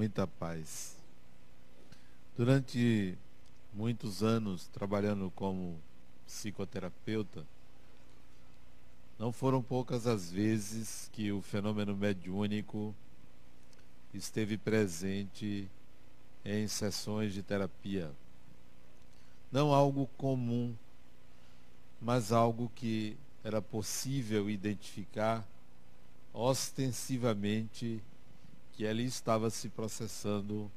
[0.00, 0.96] muita paz.
[2.34, 3.18] Durante
[3.70, 5.78] muitos anos trabalhando como
[6.26, 7.44] psicoterapeuta,
[9.18, 12.94] não foram poucas as vezes que o fenômeno mediúnico
[14.14, 15.70] esteve presente
[16.46, 18.10] em sessões de terapia.
[19.52, 20.74] Não algo comum,
[22.00, 25.46] mas algo que era possível identificar
[26.32, 28.02] ostensivamente
[28.80, 30.72] que ali estava se processando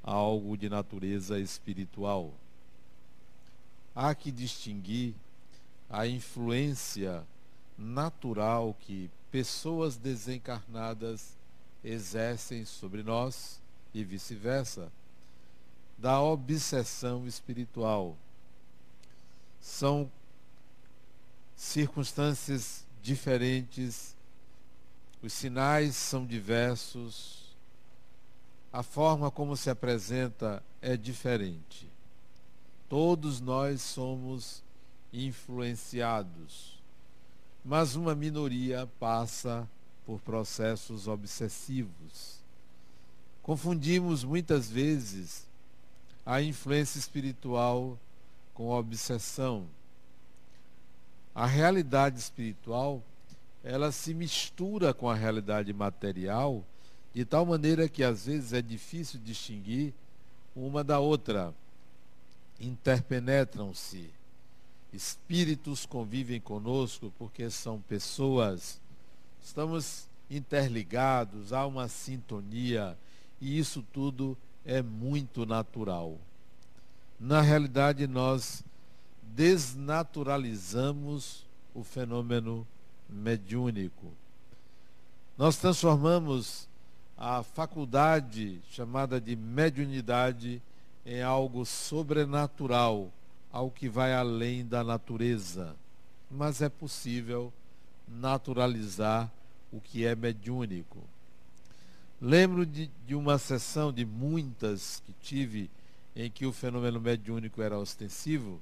[0.00, 2.32] algo de natureza espiritual.
[3.96, 5.12] Há que distinguir
[5.90, 7.26] a influência
[7.76, 11.36] natural que pessoas desencarnadas
[11.82, 13.60] exercem sobre nós
[13.92, 14.92] e vice-versa,
[15.98, 18.16] da obsessão espiritual.
[19.60, 20.08] São
[21.56, 24.11] circunstâncias diferentes,
[25.22, 27.42] os sinais são diversos,
[28.72, 31.88] a forma como se apresenta é diferente.
[32.88, 34.62] Todos nós somos
[35.12, 36.78] influenciados,
[37.64, 39.68] mas uma minoria passa
[40.04, 42.40] por processos obsessivos.
[43.42, 45.46] Confundimos muitas vezes
[46.24, 47.98] a influência espiritual
[48.54, 49.66] com a obsessão.
[51.34, 53.02] A realidade espiritual,
[53.64, 56.64] ela se mistura com a realidade material
[57.14, 59.94] de tal maneira que às vezes é difícil distinguir
[60.56, 61.54] uma da outra.
[62.58, 64.10] Interpenetram-se.
[64.92, 68.80] Espíritos convivem conosco porque são pessoas.
[69.42, 72.96] Estamos interligados, há uma sintonia
[73.40, 76.16] e isso tudo é muito natural.
[77.18, 78.62] Na realidade, nós
[79.22, 82.64] desnaturalizamos o fenômeno
[83.12, 84.12] mediúnico.
[85.36, 86.68] Nós transformamos
[87.16, 90.62] a faculdade chamada de mediunidade
[91.04, 93.12] em algo sobrenatural,
[93.52, 95.76] algo que vai além da natureza.
[96.30, 97.52] Mas é possível
[98.08, 99.30] naturalizar
[99.70, 100.98] o que é mediúnico.
[102.20, 105.70] Lembro de, de uma sessão de muitas que tive
[106.14, 108.60] em que o fenômeno mediúnico era ostensivo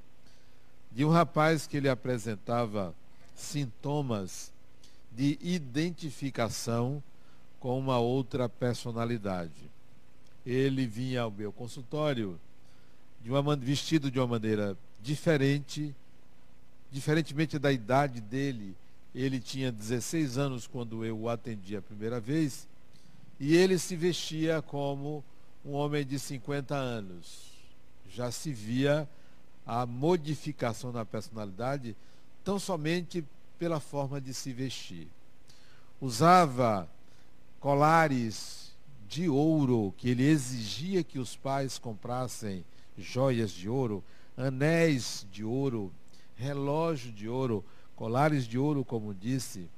[0.91, 2.95] de um rapaz que ele apresentava
[3.41, 4.53] sintomas
[5.11, 7.03] de identificação
[7.59, 9.71] com uma outra personalidade.
[10.47, 12.39] Ele vinha ao meu consultório
[13.23, 15.95] de uma, vestido de uma maneira diferente,
[16.91, 18.75] diferentemente da idade dele.
[19.15, 22.67] Ele tinha 16 anos quando eu o atendi a primeira vez,
[23.39, 25.25] e ele se vestia como
[25.65, 27.51] um homem de 50 anos.
[28.09, 29.09] Já se via
[29.67, 31.97] a modificação na personalidade
[32.45, 33.25] tão somente
[33.59, 35.09] pela forma de se vestir.
[36.01, 36.89] Usava
[37.59, 38.75] colares
[39.09, 42.65] de ouro que ele exigia que os pais comprassem
[42.97, 44.03] joias de ouro,
[44.37, 45.93] anéis de ouro,
[46.37, 47.65] relógio de ouro,
[47.97, 49.69] colares de ouro, como disse,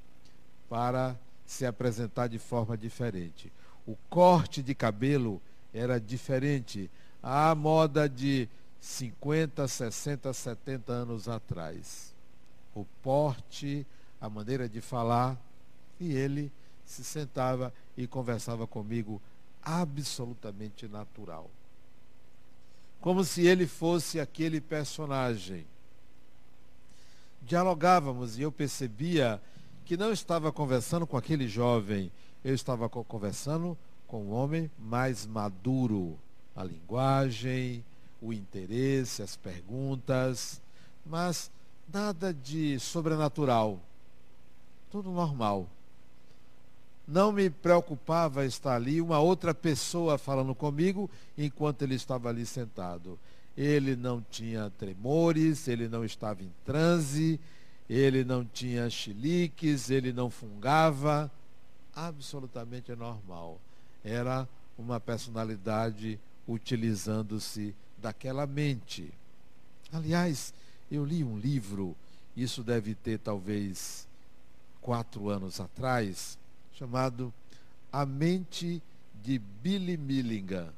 [0.69, 3.53] para se apresentar de forma diferente.
[3.87, 5.41] O corte de cabelo
[5.75, 6.91] era diferente
[7.23, 8.49] à moda de
[8.81, 12.12] 50, 60, 70 anos atrás.
[12.75, 13.87] O porte,
[14.21, 15.39] a maneira de falar,
[15.99, 16.53] e ele
[16.85, 19.21] se sentava e conversava comigo
[19.63, 21.51] absolutamente natural.
[23.01, 25.67] Como se ele fosse aquele personagem.
[27.41, 29.41] Dialogávamos e eu percebia
[29.85, 32.13] que não estava conversando com aquele jovem,
[32.45, 36.19] eu estava conversando com um homem mais maduro.
[36.55, 37.85] A linguagem,
[38.21, 40.61] o interesse, as perguntas,
[41.05, 41.51] mas
[41.93, 43.79] nada de sobrenatural.
[44.91, 45.69] Tudo normal.
[47.07, 53.19] Não me preocupava estar ali uma outra pessoa falando comigo enquanto ele estava ali sentado.
[53.57, 57.39] Ele não tinha tremores, ele não estava em transe,
[57.91, 61.31] ele não tinha chiliques, ele não fungava.
[61.95, 63.61] Absolutamente normal.
[64.03, 66.19] Era uma personalidade
[66.49, 69.13] utilizando-se daquela mente.
[69.93, 70.55] Aliás,
[70.95, 71.97] eu li um livro,
[72.37, 74.07] isso deve ter talvez
[74.81, 76.39] quatro anos atrás,
[76.75, 77.33] chamado
[77.91, 78.83] A Mente
[79.23, 80.69] de Billy Milligan.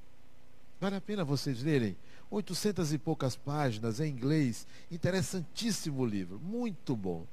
[0.80, 1.96] Vale a pena vocês lerem.
[2.30, 4.66] Oitocentas e poucas páginas em inglês.
[4.90, 6.38] Interessantíssimo livro.
[6.40, 7.24] Muito bom.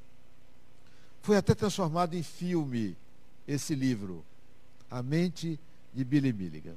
[1.21, 2.95] Foi até transformado em filme
[3.47, 4.23] esse livro.
[4.89, 5.59] A Mente
[5.93, 6.75] de Billy Milligan.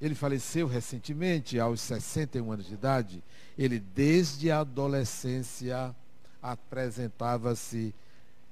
[0.00, 3.22] Ele faleceu recentemente, aos 61 anos de idade.
[3.56, 5.94] Ele, desde a adolescência,
[6.42, 7.94] apresentava-se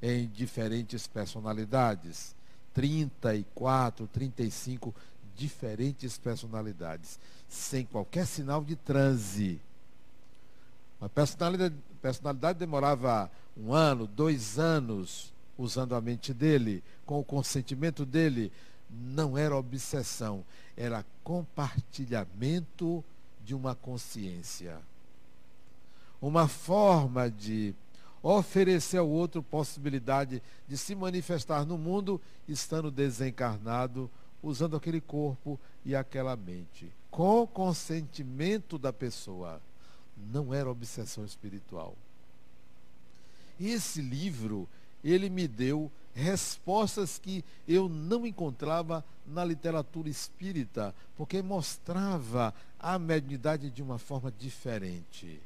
[0.01, 2.35] em diferentes personalidades.
[2.75, 4.95] 34, 35
[5.37, 7.19] diferentes personalidades,
[7.49, 9.61] sem qualquer sinal de transe.
[11.01, 18.07] A personalidade, personalidade demorava um ano, dois anos, usando a mente dele, com o consentimento
[18.07, 18.53] dele.
[18.93, 20.45] Não era obsessão,
[20.77, 23.03] era compartilhamento
[23.45, 24.79] de uma consciência.
[26.21, 27.75] Uma forma de
[28.23, 34.11] oferecer ao outro possibilidade de se manifestar no mundo estando desencarnado,
[34.43, 39.61] usando aquele corpo e aquela mente, com consentimento da pessoa.
[40.31, 41.97] Não era obsessão espiritual.
[43.59, 44.69] Esse livro,
[45.03, 53.71] ele me deu respostas que eu não encontrava na literatura espírita, porque mostrava a mediunidade
[53.71, 55.41] de uma forma diferente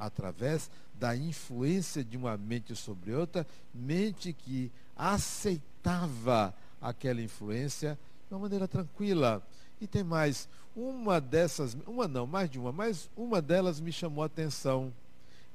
[0.00, 8.40] através da influência de uma mente sobre outra, mente que aceitava aquela influência de uma
[8.40, 9.42] maneira tranquila.
[9.80, 14.22] E tem mais, uma dessas, uma não, mais de uma, mas uma delas me chamou
[14.22, 14.92] a atenção.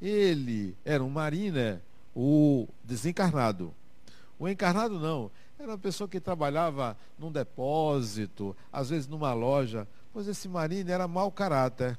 [0.02, 1.82] Ele era um marina,
[2.16, 3.74] o desencarnado.
[4.38, 10.28] O encarnado não, era uma pessoa que trabalhava num depósito, às vezes numa loja, pois
[10.28, 11.98] esse marina era mau caráter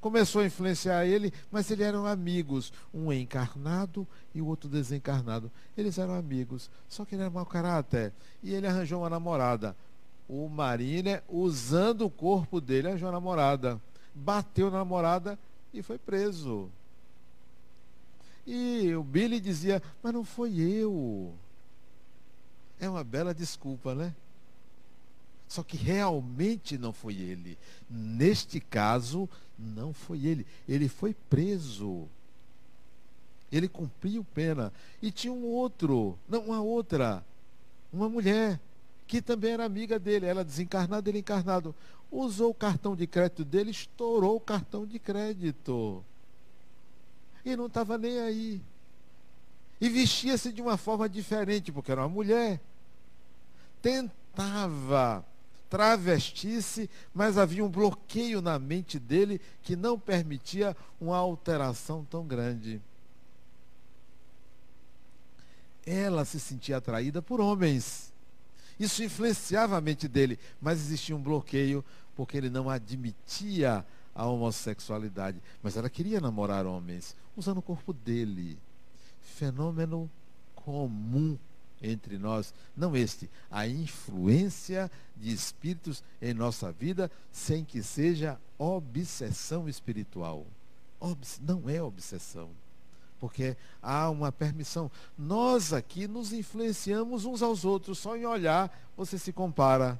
[0.00, 5.50] começou a influenciar ele, mas eles eram amigos, um encarnado e o outro desencarnado.
[5.76, 8.12] Eles eram amigos, só que ele era mau caráter.
[8.42, 9.76] E ele arranjou uma namorada.
[10.28, 13.80] O Mariner, usando o corpo dele, arranjou uma namorada.
[14.14, 15.38] Bateu na namorada
[15.72, 16.70] e foi preso.
[18.50, 21.34] E o Billy dizia, mas não foi eu.
[22.80, 24.14] É uma bela desculpa, né?
[25.46, 27.58] Só que realmente não foi ele.
[27.90, 29.28] Neste caso,
[29.58, 30.46] não foi ele.
[30.66, 32.08] Ele foi preso.
[33.52, 34.72] Ele cumpriu pena.
[35.02, 37.22] E tinha um outro, não, uma outra,
[37.92, 38.58] uma mulher,
[39.06, 40.24] que também era amiga dele.
[40.24, 41.74] Ela desencarnada, ele encarnado.
[42.10, 46.02] Usou o cartão de crédito dele, estourou o cartão de crédito.
[47.48, 48.60] E não estava nem aí.
[49.80, 52.60] E vestia-se de uma forma diferente, porque era uma mulher.
[53.80, 55.24] Tentava
[55.68, 62.80] travestisse, mas havia um bloqueio na mente dele que não permitia uma alteração tão grande.
[65.86, 68.12] Ela se sentia atraída por homens.
[68.78, 71.82] Isso influenciava a mente dele, mas existia um bloqueio
[72.14, 73.86] porque ele não admitia
[74.18, 78.58] a homossexualidade, mas ela queria namorar homens, usando o corpo dele.
[79.22, 80.10] Fenômeno
[80.56, 81.38] comum
[81.80, 89.68] entre nós, não este, a influência de espíritos em nossa vida sem que seja obsessão
[89.68, 90.44] espiritual.
[90.98, 92.50] Obs não é obsessão,
[93.20, 94.90] porque há uma permissão.
[95.16, 99.96] Nós aqui nos influenciamos uns aos outros, só em olhar você se compara.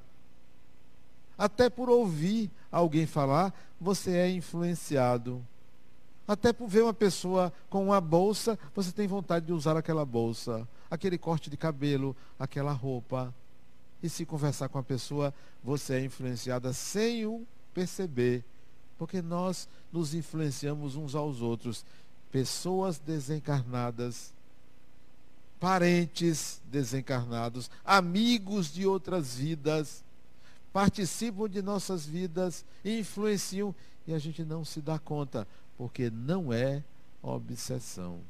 [1.39, 3.51] Até por ouvir alguém falar,
[3.81, 5.43] você é influenciado.
[6.27, 10.67] Até por ver uma pessoa com uma bolsa, você tem vontade de usar aquela bolsa
[10.89, 13.33] aquele corte de cabelo, aquela roupa.
[14.01, 15.33] E se conversar com a pessoa,
[15.63, 18.43] você é influenciada sem o perceber.
[18.97, 21.85] Porque nós nos influenciamos uns aos outros.
[22.31, 24.33] Pessoas desencarnadas,
[25.59, 30.03] parentes desencarnados, amigos de outras vidas,
[30.71, 33.73] participam de nossas vidas, influenciam
[34.07, 35.47] e a gente não se dá conta,
[35.77, 36.83] porque não é
[37.21, 38.21] obsessão.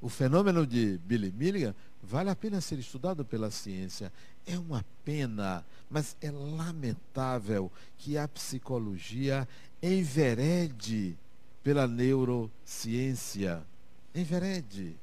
[0.00, 4.12] O fenômeno de Billy Milligan vale a pena ser estudado pela ciência.
[4.46, 9.46] É uma pena, mas é lamentável que a psicologia
[9.82, 11.18] enverede
[11.62, 13.62] pela neurociência.
[14.14, 14.96] Enverede.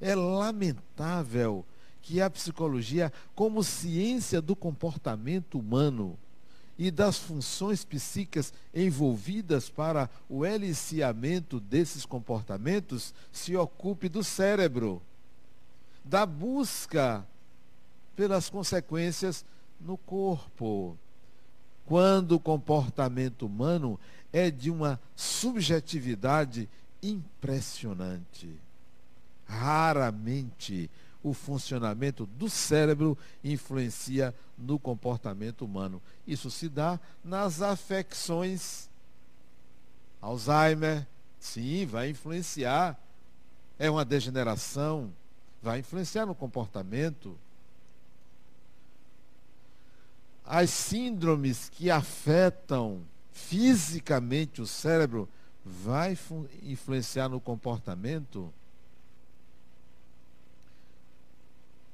[0.00, 1.64] É lamentável
[2.04, 6.18] que a psicologia, como ciência do comportamento humano,
[6.78, 15.00] e das funções psíquicas envolvidas para o eliciamento desses comportamentos se ocupe do cérebro,
[16.04, 17.24] da busca
[18.16, 19.44] pelas consequências
[19.80, 20.98] no corpo.
[21.86, 23.98] Quando o comportamento humano
[24.32, 26.68] é de uma subjetividade
[27.02, 28.50] impressionante.
[29.46, 30.90] Raramente
[31.24, 36.00] o funcionamento do cérebro influencia no comportamento humano.
[36.26, 38.90] Isso se dá nas afecções.
[40.20, 41.06] Alzheimer,
[41.40, 43.00] sim, vai influenciar.
[43.78, 45.10] É uma degeneração,
[45.62, 47.36] vai influenciar no comportamento.
[50.44, 53.00] As síndromes que afetam
[53.32, 55.26] fisicamente o cérebro
[55.64, 56.18] vai
[56.62, 58.52] influenciar no comportamento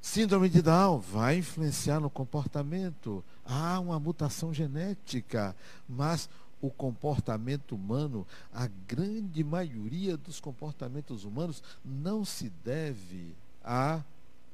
[0.00, 3.22] Síndrome de Down vai influenciar no comportamento.
[3.44, 5.54] Há uma mutação genética,
[5.86, 6.28] mas
[6.60, 14.02] o comportamento humano, a grande maioria dos comportamentos humanos não se deve a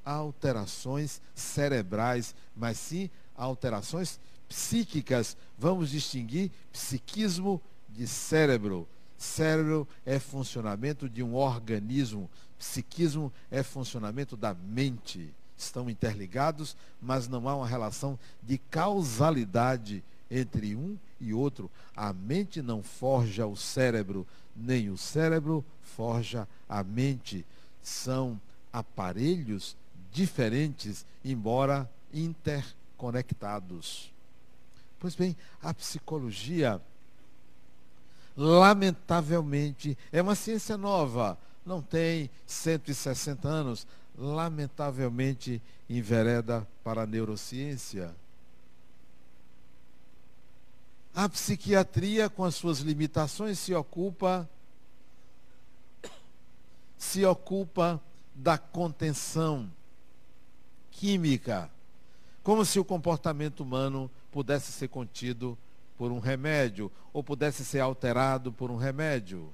[0.05, 5.37] alterações cerebrais, mas sim a alterações psíquicas.
[5.59, 8.89] Vamos distinguir psiquismo de cérebro.
[9.17, 15.33] Cérebro é funcionamento de um organismo, psiquismo é funcionamento da mente.
[15.57, 21.71] Estão interligados, mas não há uma relação de causalidade entre um e outro.
[21.95, 27.47] A mente não forja o cérebro, nem o cérebro forja a mente.
[27.83, 28.39] São
[28.73, 29.77] aparelhos
[30.13, 34.13] diferentes, embora interconectados.
[34.99, 36.83] Pois bem, a psicologia
[38.37, 48.15] lamentavelmente, é uma ciência nova, não tem 160 anos, lamentavelmente envereda para a neurociência.
[51.15, 54.49] A psiquiatria, com as suas limitações, se ocupa
[56.99, 58.01] se ocupa
[58.35, 59.71] da contenção
[60.91, 61.71] química,
[62.43, 65.57] como se o comportamento humano pudesse ser contido
[65.97, 69.53] por um remédio ou pudesse ser alterado por um remédio.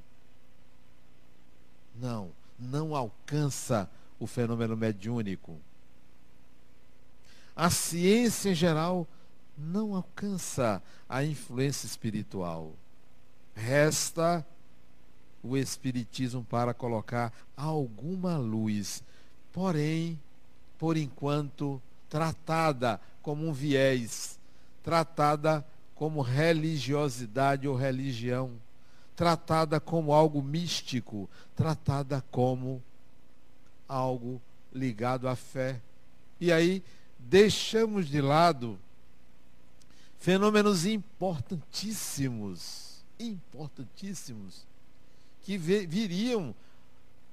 [1.94, 5.60] Não, não alcança o fenômeno mediúnico.
[7.54, 9.06] A ciência em geral
[9.56, 12.72] não alcança a influência espiritual.
[13.54, 14.44] Resta
[15.42, 19.02] o espiritismo para colocar alguma luz,
[19.52, 20.18] porém,
[20.78, 24.38] por enquanto, tratada como um viés,
[24.82, 25.66] tratada
[26.02, 28.50] como religiosidade ou religião,
[29.14, 32.82] tratada como algo místico, tratada como
[33.86, 34.42] algo
[34.72, 35.80] ligado à fé.
[36.40, 36.82] E aí
[37.20, 38.76] deixamos de lado
[40.18, 44.66] fenômenos importantíssimos, importantíssimos,
[45.42, 46.52] que viriam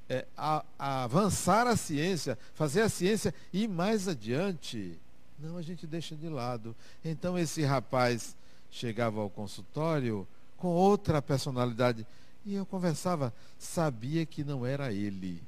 [0.07, 4.95] é, a, a avançar a ciência, fazer a ciência ir mais adiante.
[5.39, 6.75] Não, a gente deixa de lado.
[7.03, 8.37] Então esse rapaz
[8.71, 12.05] chegava ao consultório com outra personalidade.
[12.45, 15.41] E eu conversava, sabia que não era ele.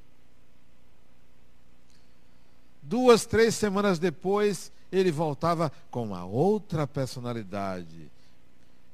[2.82, 8.12] Duas, três semanas depois, ele voltava com uma outra personalidade.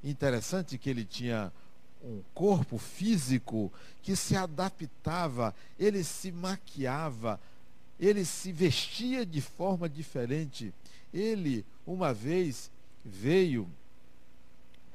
[0.03, 1.51] Interessante que ele tinha
[2.03, 3.71] um corpo físico
[4.03, 7.39] que se adaptava, ele se maquiava,
[7.99, 10.73] ele se vestia de forma diferente.
[11.13, 12.69] Ele, uma vez,
[13.03, 13.67] veio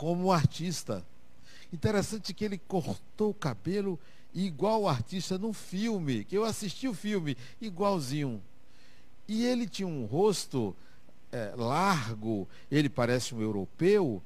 [0.02, 1.06] como artista.
[1.72, 4.00] Interessante que ele cortou o cabelo
[4.34, 8.42] igual o artista num filme, que eu assisti o filme, igualzinho.
[9.28, 10.74] E ele tinha um rosto
[11.30, 14.20] é, largo, ele parece um europeu,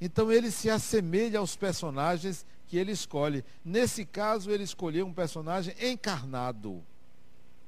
[0.00, 3.44] então ele se assemelha aos personagens que ele escolhe.
[3.64, 6.82] Nesse caso, ele escolheu um personagem encarnado,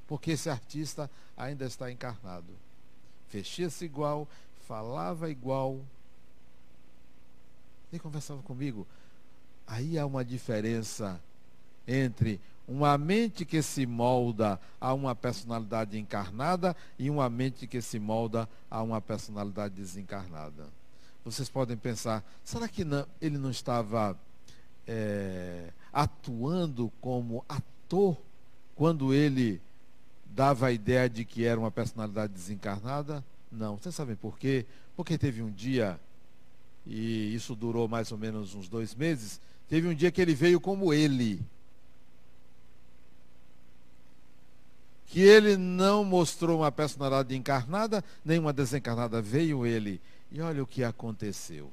[0.09, 2.53] porque esse artista ainda está encarnado.
[3.31, 4.27] Vestia-se igual,
[4.67, 5.81] falava igual,
[7.90, 8.87] nem conversava comigo.
[9.66, 11.20] Aí há uma diferença
[11.87, 17.99] entre uma mente que se molda a uma personalidade encarnada e uma mente que se
[17.99, 20.68] molda a uma personalidade desencarnada.
[21.25, 24.16] Vocês podem pensar, será que não, ele não estava
[24.87, 28.16] é, atuando como ator
[28.76, 29.61] quando ele
[30.26, 33.25] dava a ideia de que era uma personalidade desencarnada?
[33.50, 33.76] Não.
[33.76, 34.64] Vocês sabem por quê?
[34.97, 35.99] Porque teve um dia
[36.90, 40.61] e isso durou mais ou menos uns dois meses, teve um dia que ele veio
[40.61, 41.40] como ele.
[45.06, 50.00] Que ele não mostrou uma personalidade encarnada, nem uma desencarnada, veio ele.
[50.32, 51.70] E olha o que aconteceu.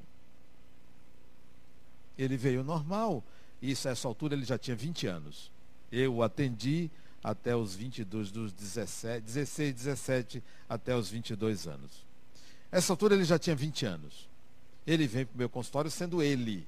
[2.16, 3.24] Ele veio normal,
[3.60, 5.50] isso a essa altura ele já tinha 20 anos.
[5.90, 6.88] Eu o atendi
[7.24, 12.06] até os 22, dos 17, 16, 17 até os 22 anos.
[12.70, 14.27] Essa altura ele já tinha 20 anos.
[14.88, 16.66] Ele vem para o meu consultório sendo ele.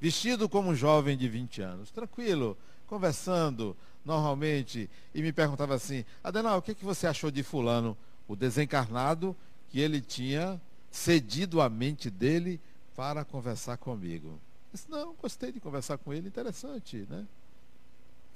[0.00, 1.90] Vestido como um jovem de 20 anos.
[1.90, 4.88] Tranquilo, conversando normalmente.
[5.14, 7.94] E me perguntava assim, Adenal, o que, que você achou de fulano?
[8.26, 9.36] O desencarnado
[9.68, 10.58] que ele tinha
[10.90, 12.58] cedido a mente dele
[12.96, 14.40] para conversar comigo.
[14.72, 17.26] Disse, não, gostei de conversar com ele, interessante, né?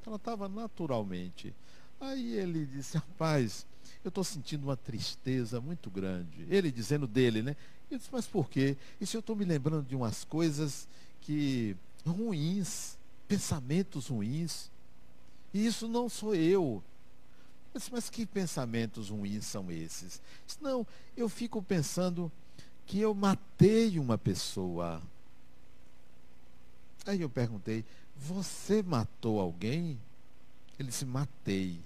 [0.06, 1.54] Ela estava naturalmente.
[1.98, 3.66] Aí ele disse, rapaz,
[4.04, 6.46] eu estou sentindo uma tristeza muito grande.
[6.50, 7.56] Ele dizendo dele, né?
[7.90, 8.76] Eu disse, mas por quê?
[9.00, 10.88] Isso eu estou me lembrando de umas coisas
[11.20, 12.96] que ruins,
[13.28, 14.70] pensamentos ruins.
[15.54, 16.82] E isso não sou eu.
[17.74, 20.20] disse, mas que pensamentos ruins são esses?
[20.46, 22.30] Disse, não, eu fico pensando
[22.86, 25.02] que eu matei uma pessoa.
[27.06, 27.84] Aí eu perguntei,
[28.16, 29.98] você matou alguém?
[30.78, 31.80] Ele disse, matei.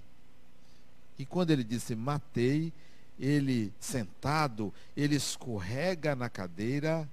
[1.17, 2.73] E quando ele disse matei,
[3.21, 7.07] ele sentado, ele escorrega na cadeira,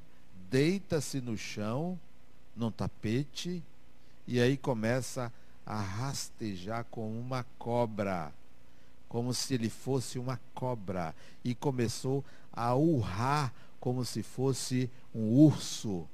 [0.51, 2.01] deita-se no chão,
[2.57, 3.63] num tapete,
[4.27, 5.31] e aí começa
[5.67, 8.33] a rastejar como uma cobra,
[9.07, 16.09] como se ele fosse uma cobra, e começou a urrar como se fosse um urso.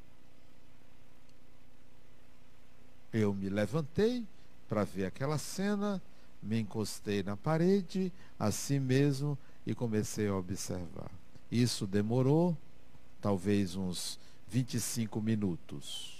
[3.12, 4.26] Eu me levantei
[4.68, 6.02] para ver aquela cena,
[6.42, 11.10] me encostei na parede, assim mesmo, e comecei a observar.
[11.50, 12.56] Isso demorou
[13.20, 14.18] talvez uns
[14.48, 16.12] 25 minutos.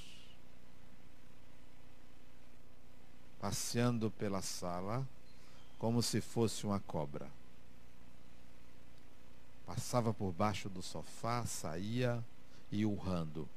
[3.40, 5.06] Passeando pela sala,
[5.78, 7.28] como se fosse uma cobra.
[9.66, 12.24] Passava por baixo do sofá, saía
[12.70, 13.48] e urrando.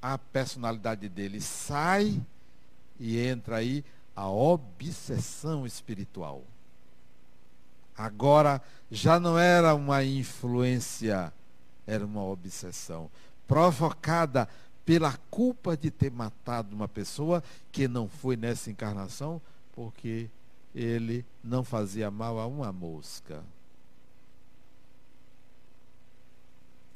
[0.00, 2.20] a personalidade dele sai
[2.98, 3.84] e entra aí
[4.20, 6.44] a obsessão espiritual.
[7.96, 8.60] Agora
[8.90, 11.32] já não era uma influência,
[11.86, 13.10] era uma obsessão
[13.48, 14.46] provocada
[14.84, 19.40] pela culpa de ter matado uma pessoa que não foi nessa encarnação,
[19.72, 20.28] porque
[20.74, 23.42] ele não fazia mal a uma mosca.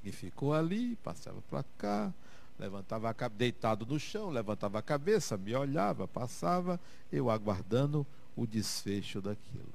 [0.04, 2.12] E ficou ali, passava para cá,
[2.58, 6.80] levantava a cabeça, deitado no chão, levantava a cabeça, me olhava, passava,
[7.12, 8.06] eu aguardando
[8.36, 9.72] o desfecho daquilo.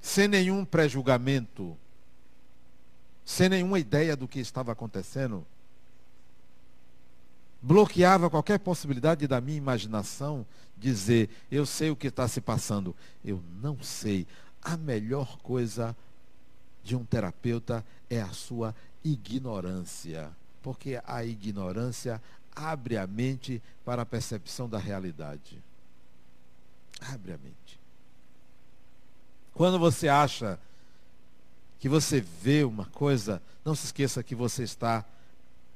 [0.00, 1.76] Sem nenhum pré-julgamento,
[3.24, 5.44] sem nenhuma ideia do que estava acontecendo,
[7.60, 12.94] bloqueava qualquer possibilidade da minha imaginação dizer, eu sei o que está se passando.
[13.24, 14.26] Eu não sei.
[14.62, 15.96] A melhor coisa
[16.84, 18.74] de um terapeuta é a sua
[19.06, 20.30] ignorância,
[20.62, 22.20] porque a ignorância
[22.54, 25.62] abre a mente para a percepção da realidade.
[27.00, 27.80] Abre a mente.
[29.54, 30.58] Quando você acha
[31.78, 35.04] que você vê uma coisa, não se esqueça que você está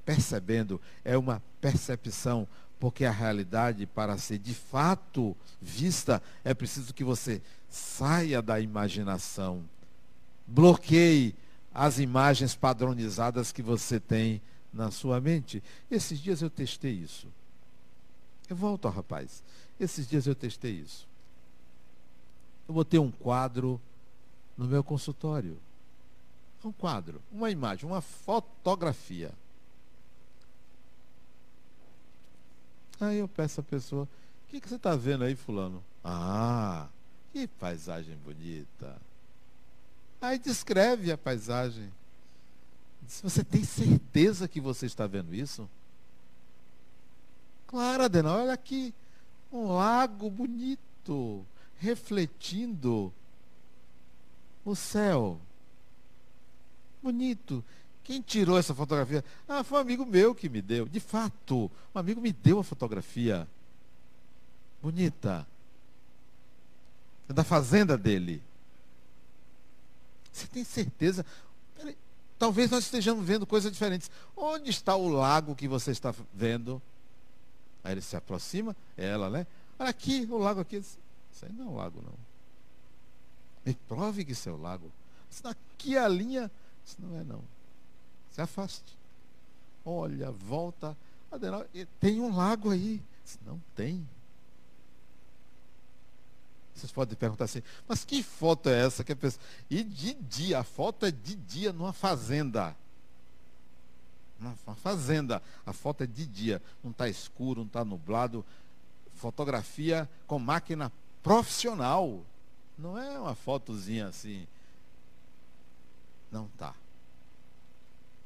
[0.04, 2.48] percebendo, é uma percepção,
[2.80, 9.62] porque a realidade, para ser de fato vista, é preciso que você saia da imaginação,
[10.46, 11.34] bloqueie
[11.72, 15.62] as imagens padronizadas que você tem na sua mente.
[15.90, 17.28] Esses dias eu testei isso.
[18.48, 19.42] Eu volto rapaz.
[19.78, 21.08] Esses dias eu testei isso.
[22.68, 23.80] Eu botei um quadro
[24.56, 25.58] no meu consultório.
[26.62, 29.32] Um quadro, uma imagem, uma fotografia.
[33.00, 35.82] Aí eu peço à pessoa, o que, que você está vendo aí, fulano?
[36.04, 36.88] Ah,
[37.32, 39.00] que paisagem bonita.
[40.20, 41.90] Aí descreve a paisagem.
[43.02, 45.68] Diz, você tem certeza que você está vendo isso?
[47.66, 48.94] Claro, Adena, olha aqui.
[49.52, 51.44] Um lago bonito,
[51.78, 53.12] refletindo
[54.64, 55.40] o céu.
[57.02, 57.64] Bonito.
[58.04, 59.24] Quem tirou essa fotografia?
[59.48, 60.86] Ah, foi um amigo meu que me deu.
[60.86, 63.48] De fato, um amigo me deu a fotografia.
[64.82, 65.46] Bonita.
[67.28, 68.42] É da fazenda dele.
[70.32, 71.24] Você tem certeza?
[71.76, 71.96] Peraí,
[72.38, 74.10] talvez nós estejamos vendo coisas diferentes.
[74.36, 76.80] Onde está o lago que você está vendo?
[77.82, 79.46] Aí ele se aproxima, é ela, né?
[79.78, 80.76] Olha aqui, o lago aqui.
[80.76, 80.98] Isso
[81.42, 82.14] aí não é um lago, não.
[83.64, 84.90] Me prove que isso é o lago.
[85.44, 86.50] Aqui a linha.
[86.84, 87.42] Isso não é, não.
[88.32, 88.96] Se afaste.
[89.84, 90.96] Olha, volta.
[91.30, 91.64] Adenal,
[91.98, 93.02] tem um lago aí.
[93.24, 94.06] Isso não tem.
[96.80, 99.44] Vocês podem perguntar assim, mas que foto é essa que a pessoa.
[99.68, 102.74] E de dia, a foto é de dia numa fazenda.
[104.40, 105.42] Uma fazenda.
[105.66, 106.62] A foto é de dia.
[106.82, 108.44] Não está escuro, não está nublado.
[109.16, 110.90] Fotografia com máquina
[111.22, 112.24] profissional.
[112.78, 114.46] Não é uma fotozinha assim.
[116.32, 116.74] Não tá.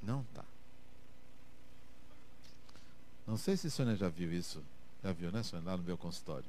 [0.00, 0.44] Não tá.
[3.26, 4.62] Não sei se a Sônia já viu isso.
[5.02, 5.66] Já viu, né, Sônia?
[5.66, 6.46] Lá no meu consultório.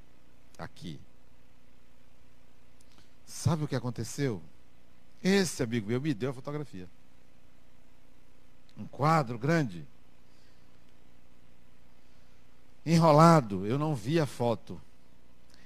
[0.59, 0.99] Aqui.
[3.25, 4.41] Sabe o que aconteceu?
[5.23, 6.87] Esse amigo meu me deu a fotografia.
[8.77, 9.85] Um quadro grande.
[12.85, 14.79] Enrolado, eu não vi a foto.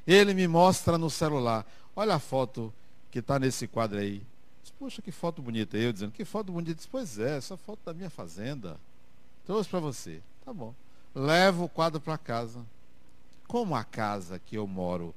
[0.08, 1.66] Ele me mostra no celular.
[1.96, 2.74] Olha a foto
[3.12, 4.24] que está nesse quadro aí.
[4.64, 5.76] Diz, Poxa, que foto bonita.
[5.78, 6.76] Eu dizendo, que foto bonita.
[6.76, 8.80] Diz, pois é, essa foto da minha fazenda.
[9.46, 10.22] Trouxe para você.
[10.46, 10.74] Tá bom.
[11.14, 12.66] Levo o quadro para casa.
[13.48, 15.14] como a casa que eu moro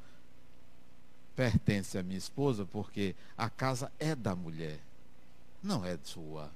[1.34, 4.78] pertence à minha esposa, porque a casa é da mulher,
[5.62, 6.50] não é sua.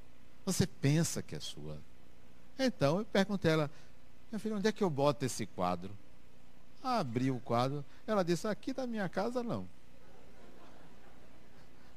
[0.45, 1.79] Você pensa que é sua.
[2.59, 3.71] Então eu perguntei a ela,
[4.31, 5.91] minha filha, onde é que eu boto esse quadro?
[6.83, 9.69] Abri o quadro, ela disse, aqui da minha casa não.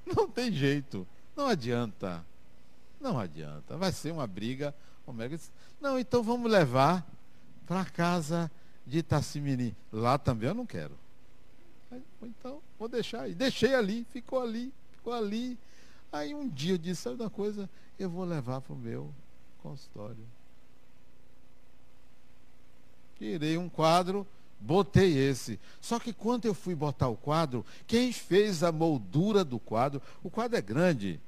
[0.16, 2.26] Não tem jeito, não adianta.
[3.00, 4.74] Não adianta, vai ser uma briga.
[5.80, 7.06] Não, então vamos levar
[7.66, 8.52] para casa
[8.86, 9.76] de Itacimirim.
[9.92, 10.99] Lá também eu não quero.
[12.22, 13.34] Então, vou deixar aí.
[13.34, 15.58] Deixei ali, ficou ali, ficou ali.
[16.12, 17.70] Aí um dia eu disse, sabe uma coisa?
[17.98, 19.14] Eu vou levar para o meu
[19.62, 20.26] consultório.
[23.18, 24.26] Tirei um quadro,
[24.60, 25.60] botei esse.
[25.82, 30.30] Só que quando eu fui botar o quadro, quem fez a moldura do quadro, o
[30.30, 31.20] quadro é grande.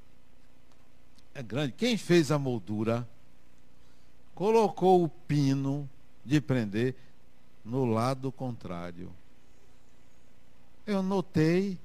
[1.34, 1.74] É grande.
[1.74, 3.08] Quem fez a moldura,
[4.34, 5.89] colocou o pino
[6.24, 6.95] de prender
[7.63, 9.12] no lado contrário.
[10.91, 11.77] Eu notei,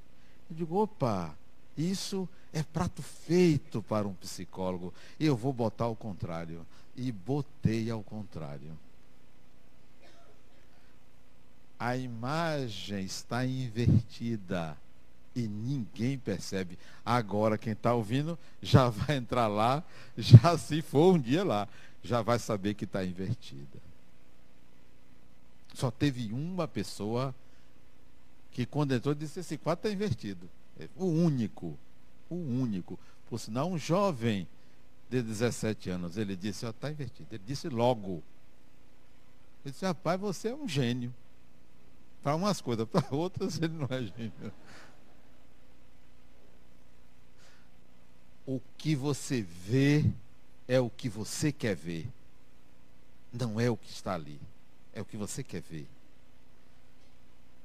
[0.50, 1.32] digo, opa,
[1.76, 4.92] isso é prato feito para um psicólogo.
[5.20, 6.66] Eu vou botar ao contrário.
[6.96, 8.76] E botei ao contrário.
[11.78, 14.76] A imagem está invertida
[15.34, 16.78] e ninguém percebe.
[17.04, 19.84] Agora, quem está ouvindo já vai entrar lá,
[20.16, 21.68] já se for um dia lá,
[22.02, 23.78] já vai saber que está invertida.
[25.74, 27.34] Só teve uma pessoa
[28.56, 30.48] que quando entrou disse, esse quadro está invertido.
[30.80, 31.78] É o único,
[32.30, 32.98] o único.
[33.28, 34.48] Por sinal, um jovem
[35.10, 37.28] de 17 anos, ele disse, está invertido.
[37.34, 38.22] Ele disse logo.
[39.62, 41.14] Ele disse, rapaz, você é um gênio.
[42.22, 44.52] Para umas coisas, para outras ele não é gênio.
[48.46, 50.10] O que você vê
[50.66, 52.08] é o que você quer ver.
[53.30, 54.40] Não é o que está ali.
[54.94, 55.86] É o que você quer ver.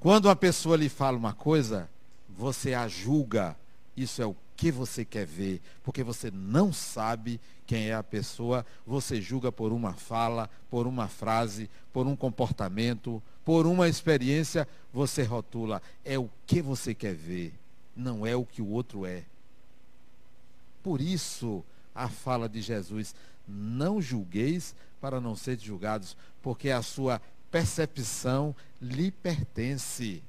[0.02, 1.88] Quando uma pessoa lhe fala uma coisa,
[2.28, 3.56] você a julga.
[3.96, 8.66] Isso é o que você quer ver, porque você não sabe quem é a pessoa,
[8.86, 15.22] você julga por uma fala, por uma frase, por um comportamento, por uma experiência, você
[15.22, 15.80] rotula.
[16.04, 17.54] É o que você quer ver,
[17.96, 19.24] não é o que o outro é.
[20.82, 23.14] Por isso, a fala de Jesus:
[23.48, 30.24] não julgueis para não ser julgados, porque a sua percepção lhe pertence.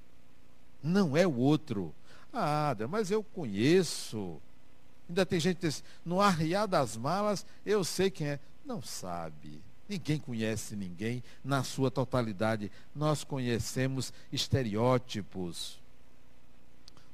[0.82, 1.94] Não é o outro.
[2.32, 4.40] Ah, mas eu conheço.
[5.08, 8.40] Ainda tem gente que diz, no arriar das malas, eu sei quem é.
[8.64, 9.62] Não sabe.
[9.88, 12.70] Ninguém conhece ninguém na sua totalidade.
[12.94, 15.80] Nós conhecemos estereótipos.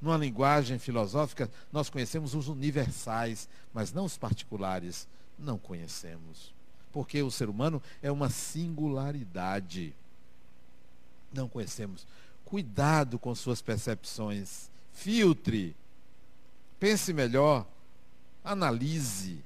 [0.00, 5.08] Numa linguagem filosófica, nós conhecemos os universais, mas não os particulares.
[5.36, 6.57] Não conhecemos
[6.92, 9.94] porque o ser humano é uma singularidade.
[11.32, 12.06] Não conhecemos.
[12.44, 14.70] Cuidado com suas percepções.
[14.92, 15.76] Filtre.
[16.78, 17.66] Pense melhor.
[18.44, 19.44] Analise.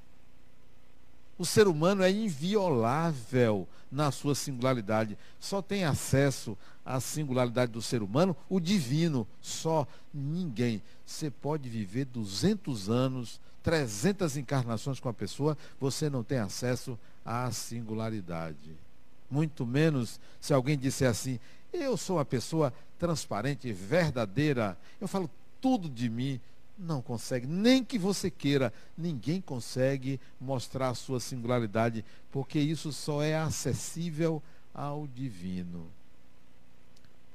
[1.38, 5.18] O ser humano é inviolável na sua singularidade.
[5.40, 9.26] Só tem acesso à singularidade do ser humano o divino.
[9.40, 10.82] Só ninguém.
[11.04, 17.50] Você pode viver 200 anos, 300 encarnações com a pessoa, você não tem acesso à
[17.50, 18.76] singularidade.
[19.30, 21.38] Muito menos se alguém disser assim:
[21.72, 26.40] eu sou uma pessoa transparente, verdadeira, eu falo tudo de mim.
[26.78, 33.22] Não consegue, nem que você queira, ninguém consegue mostrar a sua singularidade, porque isso só
[33.22, 34.42] é acessível
[34.74, 35.86] ao divino.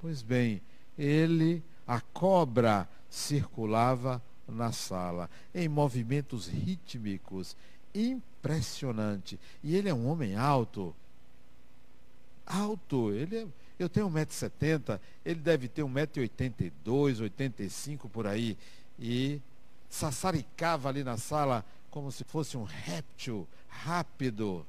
[0.01, 0.61] Pois bem,
[0.97, 7.55] ele, a cobra, circulava na sala, em movimentos rítmicos,
[7.93, 9.39] impressionante.
[9.63, 10.95] E ele é um homem alto.
[12.45, 13.11] Alto.
[13.11, 13.47] Ele é,
[13.79, 18.57] eu tenho 1,70m, ele deve ter 1,82m, 85 por aí.
[18.99, 19.41] E
[19.89, 24.65] sassaricava ali na sala como se fosse um réptil rápido.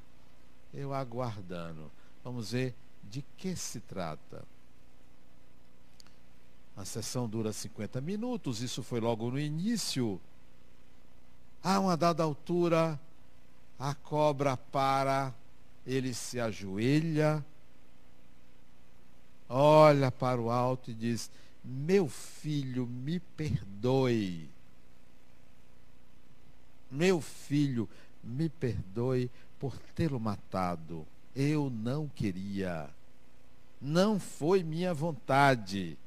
[0.72, 1.90] Eu aguardando.
[2.22, 4.44] Vamos ver de que se trata.
[6.78, 10.20] A sessão dura 50 minutos, isso foi logo no início.
[11.60, 12.98] A uma dada altura,
[13.76, 15.34] a cobra para,
[15.84, 17.44] ele se ajoelha,
[19.48, 21.28] olha para o alto e diz:
[21.64, 24.48] Meu filho, me perdoe.
[26.88, 27.88] Meu filho,
[28.22, 31.04] me perdoe por tê-lo matado.
[31.34, 32.88] Eu não queria.
[33.80, 35.98] Não foi minha vontade.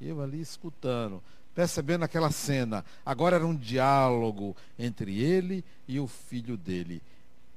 [0.00, 1.22] Eu ali escutando
[1.54, 2.84] percebendo aquela cena.
[3.04, 7.02] Agora era um diálogo entre ele e o filho dele.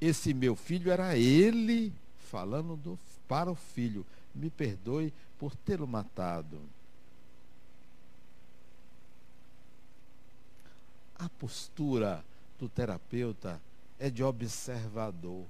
[0.01, 1.93] Esse meu filho era ele
[2.29, 4.05] falando do, para o filho.
[4.33, 6.59] Me perdoe por tê-lo matado.
[11.15, 12.23] A postura
[12.59, 13.61] do terapeuta
[13.99, 15.45] é de observador.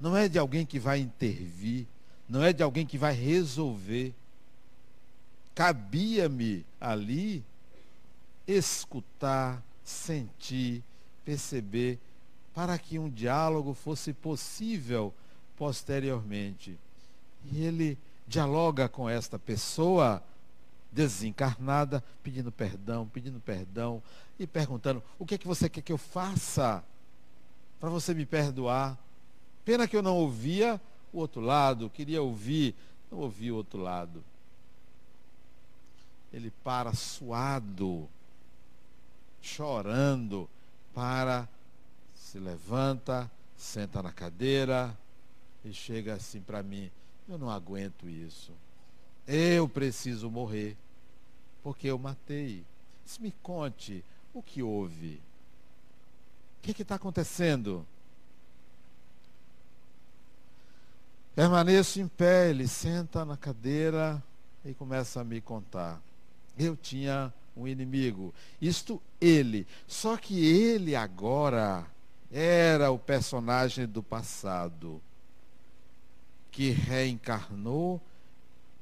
[0.00, 1.86] Não é de alguém que vai intervir,
[2.28, 4.12] não é de alguém que vai resolver.
[5.54, 7.44] Cabia-me ali
[8.46, 10.82] escutar, sentir,
[11.24, 11.98] perceber,
[12.54, 15.12] para que um diálogo fosse possível
[15.56, 16.78] posteriormente.
[17.52, 20.22] E ele dialoga com esta pessoa
[20.90, 24.02] desencarnada, pedindo perdão, pedindo perdão
[24.38, 26.82] e perguntando: o que é que você quer que eu faça
[27.80, 28.96] para você me perdoar?
[29.64, 30.80] Pena que eu não ouvia
[31.12, 32.74] o outro lado, queria ouvir,
[33.10, 34.22] não ouvi o outro lado.
[36.34, 38.08] Ele para suado,
[39.40, 40.50] chorando,
[40.92, 41.48] para,
[42.12, 44.98] se levanta, senta na cadeira
[45.64, 46.90] e chega assim para mim:
[47.28, 48.50] eu não aguento isso.
[49.28, 50.76] Eu preciso morrer,
[51.62, 52.64] porque eu matei.
[53.20, 55.22] Me conte o que houve.
[56.58, 57.86] O que está acontecendo?
[61.32, 64.20] Permaneço em pé, ele senta na cadeira
[64.64, 66.00] e começa a me contar.
[66.58, 68.34] Eu tinha um inimigo.
[68.60, 69.66] Isto ele.
[69.86, 71.86] Só que ele agora
[72.30, 75.00] era o personagem do passado
[76.50, 78.00] que reencarnou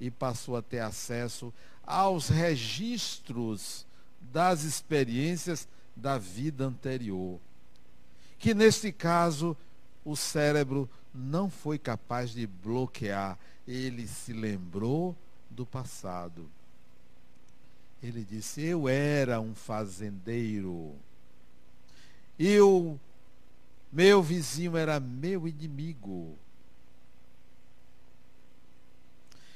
[0.01, 1.53] e passou a ter acesso
[1.87, 3.87] aos registros
[4.21, 7.39] das experiências da vida anterior.
[8.39, 9.57] Que neste caso
[10.05, 15.15] o cérebro não foi capaz de bloquear, ele se lembrou
[15.51, 16.49] do passado.
[18.03, 20.95] Ele disse: Eu era um fazendeiro.
[22.39, 22.99] E o
[23.93, 26.37] meu vizinho era meu inimigo.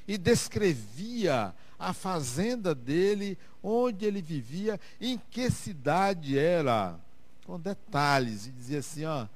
[0.06, 6.98] E descrevia a fazenda dele, onde ele vivia, em que cidade era,
[7.44, 9.26] com detalhes, e dizia assim, ó,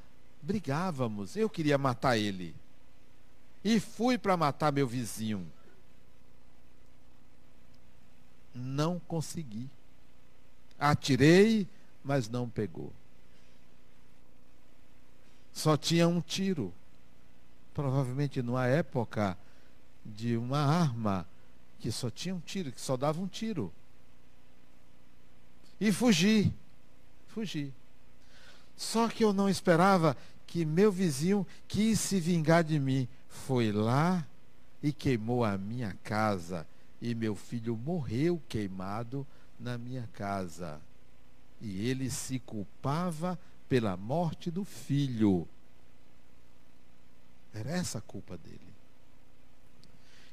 [0.41, 2.55] brigávamos, eu queria matar ele.
[3.65, 5.47] E fui para matar meu vizinho.
[8.55, 9.69] Não consegui.
[10.79, 11.69] Atirei,
[12.03, 12.93] mas não pegou.
[15.53, 16.73] Só tinha um tiro.
[17.75, 19.37] Provavelmente numa época
[20.05, 21.27] de uma arma
[21.79, 23.73] que só tinha um tiro, que só dava um tiro.
[25.81, 26.53] E fugi.
[27.29, 27.73] Fugi.
[28.77, 33.09] Só que eu não esperava que meu vizinho quis se vingar de mim.
[33.29, 34.27] Foi lá
[34.83, 36.67] e queimou a minha casa.
[37.01, 39.27] E meu filho morreu queimado
[39.59, 40.81] na minha casa.
[41.61, 45.47] E ele se culpava pela morte do filho.
[47.55, 48.71] Era essa a culpa dele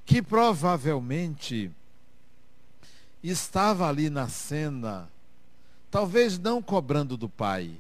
[0.08, 1.70] que provavelmente
[3.22, 5.10] estava ali na cena,
[5.92, 7.78] talvez não cobrando do pai,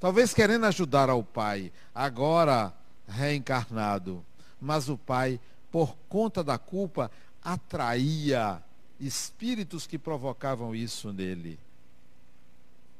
[0.00, 2.74] talvez querendo ajudar ao pai, agora
[3.06, 4.24] reencarnado,
[4.60, 5.38] mas o pai,
[5.70, 7.10] por conta da culpa,
[7.42, 8.62] atraía
[8.98, 11.58] espíritos que provocavam isso nele,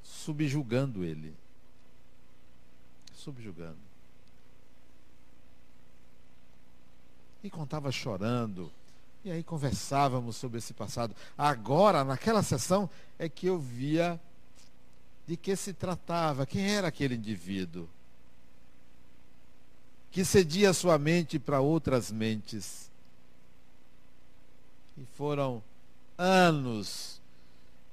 [0.03, 1.35] subjugando ele.
[3.15, 3.87] Subjugando.
[7.47, 8.73] e contava chorando.
[9.25, 11.15] E aí conversávamos sobre esse passado.
[11.37, 14.21] Agora, naquela sessão, é que eu via
[15.27, 17.89] de que se tratava, quem era aquele indivíduo
[20.17, 22.91] que cedia sua mente para outras mentes.
[24.97, 25.63] E foram
[26.17, 27.21] anos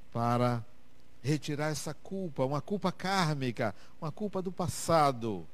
[0.09, 0.63] para
[1.21, 5.45] retirar essa culpa, uma culpa kármica, uma culpa do passado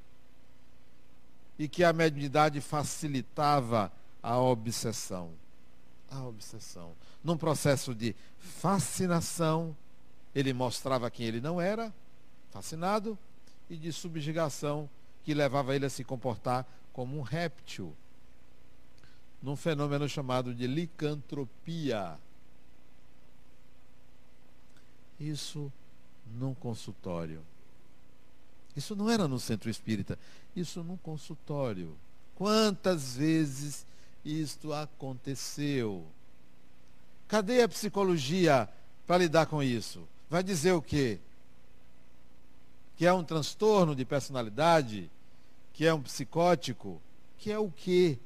[1.58, 5.32] e que a mediunidade facilitava a obsessão.
[6.08, 6.92] A obsessão.
[7.24, 9.76] Num processo de fascinação,
[10.36, 11.92] ele mostrava quem ele não era,
[12.52, 13.18] fascinado,
[13.68, 14.88] e de subjugação,
[15.24, 17.96] que levava ele a se comportar como um réptil.
[19.42, 22.18] Num fenômeno chamado de licantropia.
[25.20, 25.72] Isso
[26.38, 27.42] num consultório.
[28.76, 30.18] Isso não era no centro espírita,
[30.56, 31.98] isso num consultório.
[32.36, 33.86] Quantas vezes
[34.24, 36.06] isto aconteceu?
[37.28, 38.70] Cadê a psicologia
[39.06, 40.08] para lidar com isso?
[40.30, 41.20] Vai dizer o quê?
[43.00, 45.10] Que é um transtorno de personalidade?
[45.72, 47.02] Que é um psicótico?
[47.38, 48.20] Que é o quê?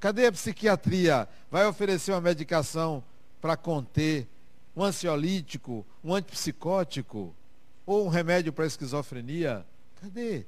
[0.00, 1.28] Cadê a psiquiatria?
[1.50, 3.04] Vai oferecer uma medicação
[3.42, 4.26] para conter
[4.74, 7.36] um ansiolítico, um antipsicótico?
[7.84, 9.66] Ou um remédio para esquizofrenia?
[10.00, 10.46] Cadê?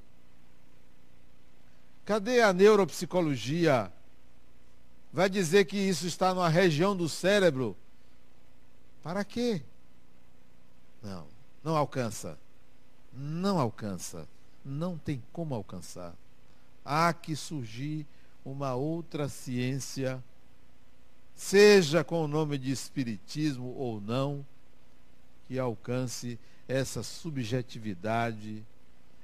[2.06, 3.92] Cadê a neuropsicologia?
[5.12, 7.76] Vai dizer que isso está numa região do cérebro.
[9.02, 9.60] Para quê?
[11.02, 11.26] Não,
[11.62, 12.38] não alcança.
[13.16, 14.29] Não alcança.
[14.64, 16.14] Não tem como alcançar.
[16.85, 18.07] Há que surgir
[18.44, 20.22] uma outra ciência,
[21.35, 24.46] seja com o nome de espiritismo ou não,
[25.46, 28.64] que alcance essa subjetividade,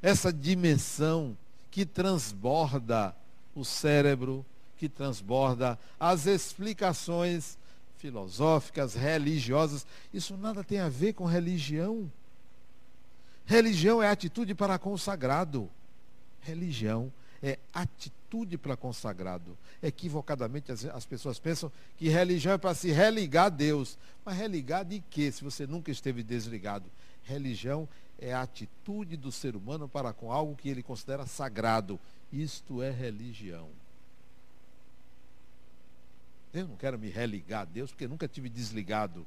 [0.00, 1.37] essa dimensão
[1.70, 3.14] que transborda
[3.55, 4.44] o cérebro,
[4.76, 7.57] que transborda as explicações
[7.98, 9.87] filosóficas, religiosas.
[10.12, 12.11] Isso nada tem a ver com religião.
[13.44, 15.70] Religião é atitude para consagrado.
[16.40, 19.59] Religião é atitude para consagrado.
[19.83, 23.98] Equivocadamente as, as, pessoas pensam que religião é para se religar a Deus.
[24.24, 26.88] Mas religar de quê, se você nunca esteve desligado?
[27.24, 31.98] Religião é a atitude do ser humano para com algo que ele considera sagrado.
[32.33, 33.68] Isto é religião.
[36.55, 39.26] Eu não quero me religar a Deus, porque nunca tive desligado.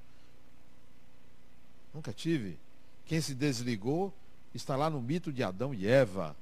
[1.93, 2.57] Nunca tive.
[3.05, 4.13] Quem se desligou
[4.53, 6.35] está lá no mito de Adão e Eva.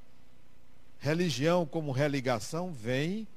[1.00, 3.28] Religião como religação vem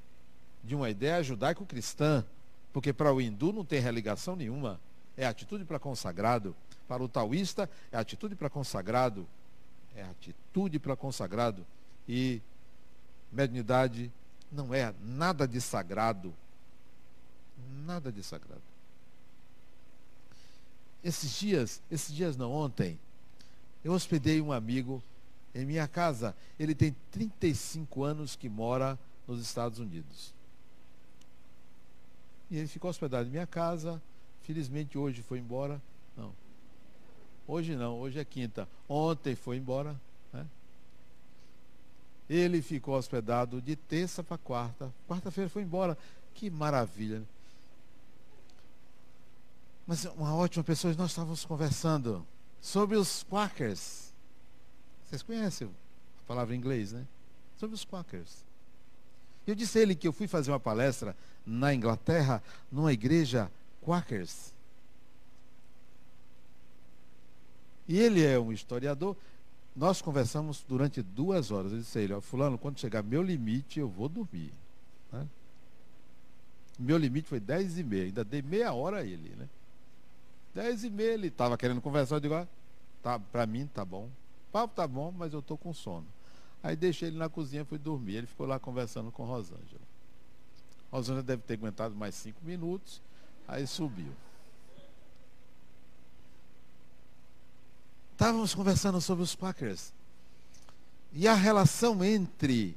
[0.63, 2.25] de uma ideia judaico-cristã,
[2.71, 4.79] porque para o hindu não tem religação nenhuma.
[5.17, 6.55] É atitude para consagrado.
[6.87, 9.27] Para o taoísta é atitude para consagrado.
[9.95, 11.65] É atitude para consagrado.
[12.07, 12.41] E
[13.31, 14.11] mediunidade
[14.51, 16.33] não é nada de sagrado.
[17.85, 18.61] Nada de sagrado.
[21.03, 22.97] Esses dias, esses dias não, ontem,
[23.87, 25.01] eu hospedei um amigo
[25.55, 26.35] em minha casa.
[26.59, 30.33] Ele tem 35 anos que mora nos Estados Unidos.
[32.51, 34.01] E ele ficou hospedado em minha casa.
[34.41, 35.81] Felizmente hoje foi embora.
[36.17, 36.33] Não.
[37.47, 38.67] Hoje não, hoje é quinta.
[38.89, 39.97] Ontem foi embora.
[40.33, 40.45] Né?
[42.29, 44.93] Ele ficou hospedado de terça para quarta.
[45.07, 45.97] Quarta-feira foi embora.
[46.33, 47.19] Que maravilha.
[47.19, 47.25] Né?
[49.87, 52.27] Mas uma ótima pessoa, nós estávamos conversando
[52.61, 54.13] sobre os Quakers.
[55.03, 57.05] Vocês conhecem a palavra em inglês, né?
[57.57, 58.45] Sobre os Quakers.
[59.45, 61.15] Eu disse a ele que eu fui fazer uma palestra
[61.45, 63.49] na Inglaterra, numa igreja
[63.81, 64.53] Quakers.
[67.87, 69.15] E ele é um historiador.
[69.73, 71.71] Nós conversamos durante duas horas.
[71.71, 74.51] Eu disse a ele, ó, fulano, quando chegar meu limite, eu vou dormir.
[75.11, 75.25] Né?
[76.77, 78.03] Meu limite foi dez e meia.
[78.05, 79.47] Ainda dei meia hora a ele, né?
[80.57, 82.15] Dez e meia, ele estava querendo conversar.
[82.15, 82.47] Eu digo, ah,
[83.03, 84.09] tá, para mim tá bom
[84.57, 86.07] papo tá bom, mas eu estou com sono.
[86.63, 88.15] Aí deixei ele na cozinha fui dormir.
[88.15, 89.81] Ele ficou lá conversando com Rosângela.
[90.91, 92.99] Rosângela deve ter aguentado mais cinco minutos.
[93.47, 94.11] Aí subiu.
[98.13, 99.93] Estávamos conversando sobre os Quakers.
[101.13, 102.75] E a relação entre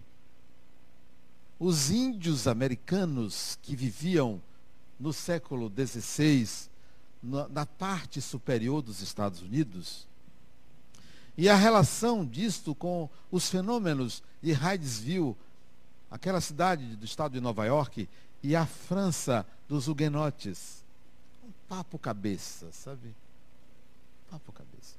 [1.58, 4.40] os índios americanos que viviam
[4.98, 6.69] no século XVI,
[7.22, 10.06] na parte superior dos Estados Unidos,
[11.36, 15.36] e a relação disto com os fenômenos de Hydesville,
[16.10, 18.08] aquela cidade do estado de Nova York,
[18.42, 20.84] e a França dos huguenotes.
[21.42, 23.14] Um papo cabeça, sabe?
[24.30, 24.96] Papo cabeça.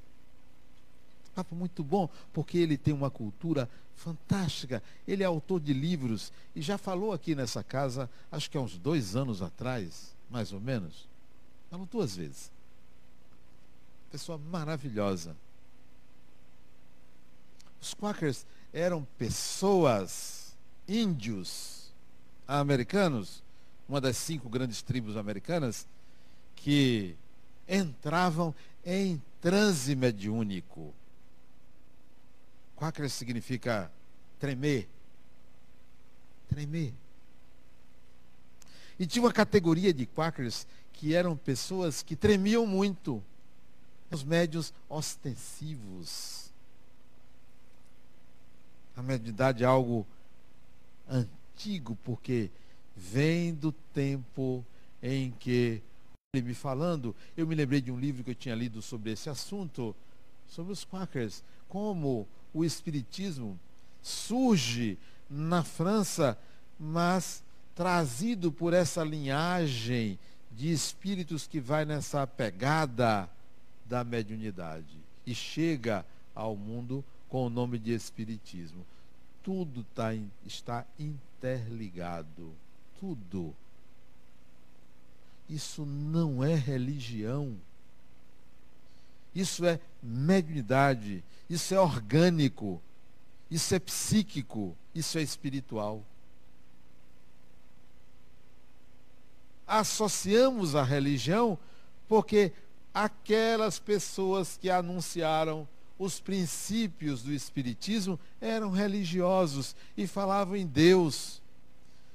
[1.35, 4.81] Papo muito bom, porque ele tem uma cultura fantástica.
[5.07, 8.77] Ele é autor de livros e já falou aqui nessa casa, acho que há uns
[8.77, 11.10] dois anos atrás, mais ou menos.
[11.71, 12.51] Falou duas vezes.
[14.11, 15.35] Pessoa maravilhosa.
[17.81, 20.53] Os Quakers eram pessoas,
[20.85, 21.89] índios
[22.45, 23.41] americanos,
[23.87, 25.87] uma das cinco grandes tribos americanas,
[26.57, 27.15] que
[27.67, 28.53] entravam
[28.85, 30.93] em transe mediúnico.
[32.75, 33.89] Quaker significa
[34.39, 34.89] tremer.
[36.49, 36.93] Tremer.
[38.99, 40.67] E tinha uma categoria de Quakers
[41.01, 43.21] que eram pessoas que tremiam muito.
[44.11, 46.51] Os médios ostensivos
[48.95, 50.05] a mediunidade é algo
[51.09, 52.51] antigo, porque
[52.95, 54.63] vem do tempo
[55.01, 55.81] em que
[56.33, 59.27] ele me falando, eu me lembrei de um livro que eu tinha lido sobre esse
[59.27, 59.95] assunto,
[60.47, 63.59] sobre os Quakers, como o Espiritismo
[64.03, 66.37] surge na França,
[66.79, 67.43] mas
[67.73, 70.19] trazido por essa linhagem
[70.51, 73.29] de espíritos que vai nessa pegada
[73.85, 78.85] da mediunidade e chega ao mundo com o nome de Espiritismo.
[79.43, 80.13] Tudo tá,
[80.45, 82.53] está interligado.
[82.99, 83.55] Tudo.
[85.49, 87.57] Isso não é religião.
[89.33, 91.23] Isso é mediunidade.
[91.49, 92.81] Isso é orgânico.
[93.49, 96.05] isso é psíquico, isso é espiritual.
[99.71, 101.57] Associamos a religião
[102.05, 102.51] porque
[102.93, 105.65] aquelas pessoas que anunciaram
[105.97, 111.41] os princípios do Espiritismo eram religiosos e falavam em Deus.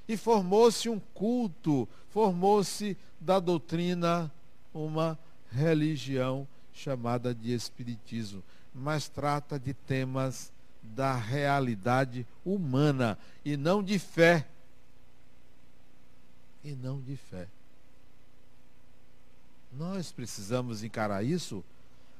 [0.07, 4.31] E formou-se um culto, formou-se da doutrina
[4.71, 5.17] uma
[5.51, 10.51] religião chamada de Espiritismo, mas trata de temas
[10.83, 14.45] da realidade humana e não de fé.
[16.63, 17.47] E não de fé.
[19.71, 21.63] Nós precisamos encarar isso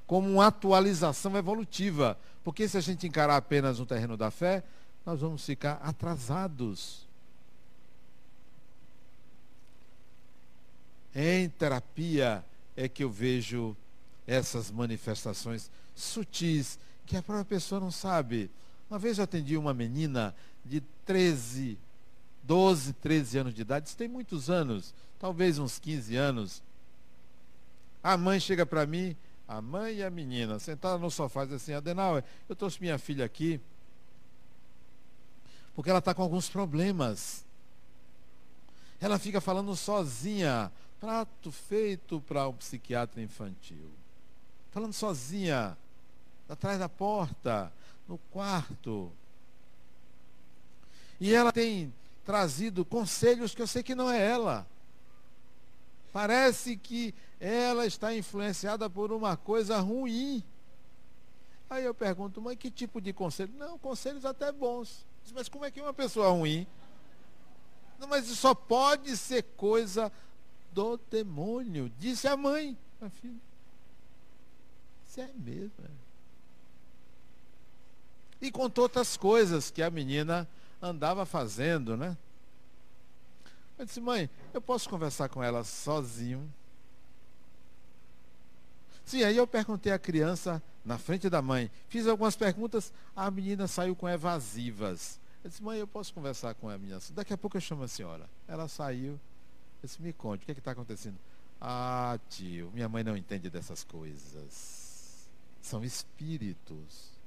[0.06, 4.64] como uma atualização evolutiva, porque se a gente encarar apenas no terreno da fé,
[5.06, 7.06] nós vamos ficar atrasados.
[11.14, 12.44] Em terapia
[12.76, 13.76] é que eu vejo
[14.28, 18.52] essas manifestações sutis que a própria pessoa não sabe.
[18.90, 21.78] Uma vez eu atendi uma menina de 13,
[22.48, 26.64] 12, 13 anos de idade, isso tem muitos anos, talvez uns 15 anos.
[28.02, 31.74] A mãe chega para mim, a mãe e a menina, sentada no sofá, diz assim,
[31.74, 33.60] Adenauer, eu trouxe minha filha aqui,
[35.76, 37.46] porque ela está com alguns problemas.
[39.00, 43.92] Ela fica falando sozinha, prato feito para um psiquiatra infantil.
[44.72, 45.78] Falando sozinha
[46.50, 47.72] atrás da porta,
[48.08, 49.12] no quarto.
[51.20, 51.94] E ela tem
[52.28, 54.68] trazido conselhos que eu sei que não é ela.
[56.12, 60.44] Parece que ela está influenciada por uma coisa ruim.
[61.70, 63.54] Aí eu pergunto, mãe, que tipo de conselho?
[63.58, 65.06] Não, conselhos até bons.
[65.34, 66.68] Mas como é que uma pessoa ruim?
[67.98, 70.12] Não, mas isso só pode ser coisa
[70.74, 72.78] do demônio, disse a mãe.
[73.00, 73.40] Meu filho,
[75.08, 75.72] isso é mesmo.
[75.82, 76.08] É.
[78.42, 80.46] E contou outras coisas que a menina
[80.82, 82.18] andava fazendo, né?
[83.78, 86.52] Eu disse, mãe, eu posso conversar com ela sozinho?
[89.06, 91.70] Sim, aí eu perguntei à criança na frente da mãe.
[91.88, 95.20] Fiz algumas perguntas, a menina saiu com evasivas.
[95.44, 97.00] Eu disse, mãe, eu posso conversar com a menina?
[97.12, 98.28] Daqui a pouco eu chamo a senhora.
[98.48, 99.14] Ela saiu.
[99.14, 99.20] Eu
[99.84, 101.18] disse, me conte, o que é está acontecendo?
[101.62, 105.30] Ah, tio, minha mãe não entende dessas coisas.
[105.62, 107.18] São espíritos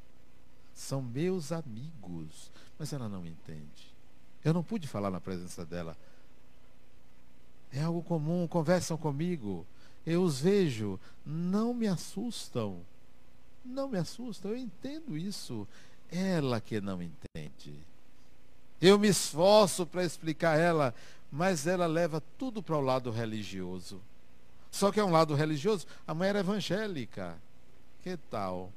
[0.80, 2.51] são meus amigos.
[2.81, 3.95] Mas ela não entende.
[4.43, 5.95] Eu não pude falar na presença dela.
[7.70, 9.66] É algo comum, conversam comigo.
[10.07, 12.81] Eu os vejo, não me assustam.
[13.62, 15.68] Não me assustam, eu entendo isso.
[16.11, 17.74] Ela que não entende.
[18.81, 20.95] Eu me esforço para explicar ela,
[21.31, 24.01] mas ela leva tudo para o lado religioso.
[24.70, 25.87] Só que é um lado religioso.
[26.07, 27.37] A mãe era evangélica.
[28.03, 28.72] Que tal?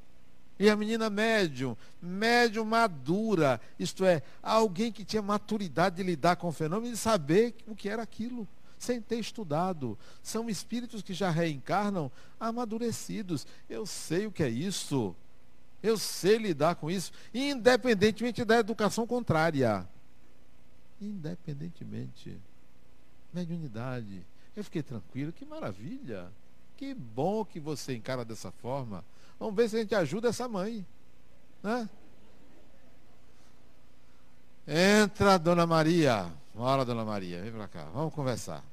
[0.64, 6.48] E a menina médium, médium madura, isto é, alguém que tinha maturidade de lidar com
[6.48, 8.48] o fenômeno e saber o que era aquilo,
[8.80, 10.00] sem ter estudado.
[10.22, 12.10] São espíritos que já reencarnam
[12.40, 13.46] amadurecidos.
[13.70, 15.14] Eu sei o que é isso.
[15.82, 19.86] Eu sei lidar com isso, independentemente da educação contrária.
[21.02, 22.40] Independentemente.
[23.34, 24.26] Mediunidade.
[24.56, 26.32] Eu fiquei tranquilo, que maravilha.
[26.78, 29.04] Que bom que você encara dessa forma.
[29.40, 30.86] Vamos ver se a gente ajuda essa mãe.
[31.62, 31.90] Né?
[34.68, 36.32] Entra Dona Maria.
[36.54, 37.86] Bora, Dona Maria, vem para cá.
[37.94, 38.64] Vamos conversar.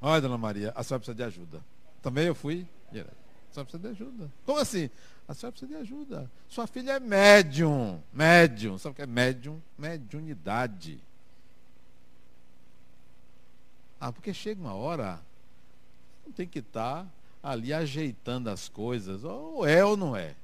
[0.00, 1.64] Olha, Dona Maria, a senhora precisa de ajuda.
[2.02, 2.66] Também eu fui.
[2.90, 3.10] A senhora
[3.52, 4.30] precisa de ajuda.
[4.46, 4.90] Como assim?
[5.28, 6.30] A senhora precisa de ajuda.
[6.48, 8.02] Sua filha é médium.
[8.12, 8.78] Médium.
[8.78, 9.60] Sabe o que é médium?
[9.78, 11.00] Mediunidade.
[14.00, 15.20] Ah, porque chega uma hora,
[16.24, 17.10] não tem que estar tá
[17.42, 20.34] ali ajeitando as coisas, ou é ou não é.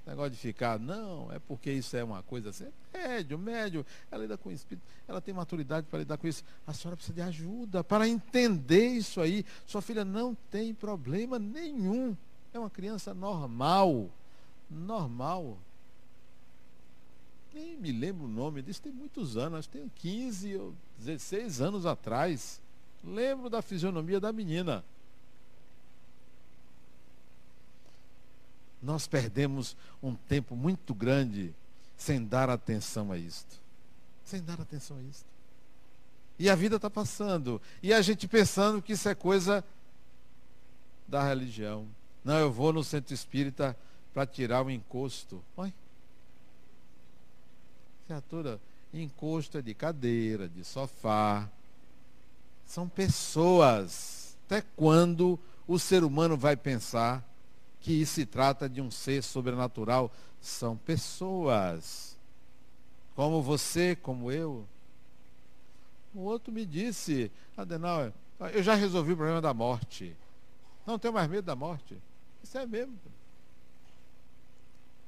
[0.00, 2.70] Esse negócio de ficar, não, é porque isso é uma coisa assim, é
[3.08, 6.44] médio, médio, ela lida com o espírito, ela tem maturidade para lidar com isso.
[6.66, 9.44] A senhora precisa de ajuda para entender isso aí.
[9.66, 12.16] Sua filha não tem problema nenhum.
[12.52, 14.08] É uma criança normal.
[14.70, 15.58] Normal.
[17.52, 21.60] Nem me lembro o nome disso, tem muitos anos, acho que tem 15 ou 16
[21.60, 22.60] anos atrás.
[23.02, 24.84] Lembro da fisionomia da menina.
[28.82, 31.54] Nós perdemos um tempo muito grande
[31.96, 33.60] sem dar atenção a isto.
[34.24, 35.26] Sem dar atenção a isto.
[36.38, 37.60] E a vida está passando.
[37.82, 39.62] E a gente pensando que isso é coisa
[41.06, 41.86] da religião.
[42.24, 43.76] Não, eu vou no centro espírita
[44.14, 45.44] para tirar o encosto.
[45.56, 45.72] Oi?
[48.06, 48.58] Criatura,
[48.94, 51.48] encosto é de cadeira, de sofá.
[52.64, 54.36] São pessoas.
[54.46, 57.22] Até quando o ser humano vai pensar
[57.80, 60.12] que se trata de um ser sobrenatural.
[60.40, 62.16] São pessoas.
[63.14, 64.66] Como você, como eu.
[66.14, 68.12] O outro me disse, Adenauer,
[68.52, 70.16] eu já resolvi o problema da morte.
[70.86, 71.96] Não tenho mais medo da morte.
[72.42, 72.98] Isso é mesmo.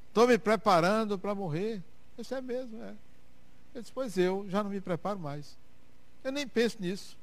[0.09, 1.83] Estou me preparando para morrer.
[2.19, 2.95] Isso é mesmo, é.
[3.75, 5.57] Eu disse, pois eu já não me preparo mais.
[6.23, 7.17] Eu nem penso nisso.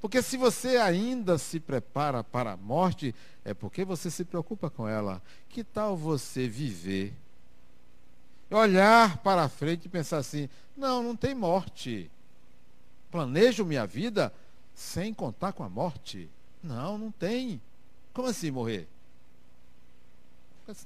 [0.00, 4.86] Porque se você ainda se prepara para a morte, é porque você se preocupa com
[4.86, 5.20] ela.
[5.48, 7.12] Que tal você viver?
[8.50, 12.10] Olhar para frente e pensar assim: não, não tem morte.
[13.10, 14.32] Planejo minha vida
[14.74, 16.30] sem contar com a morte.
[16.62, 17.60] Não, não tem.
[18.12, 18.88] Como assim morrer?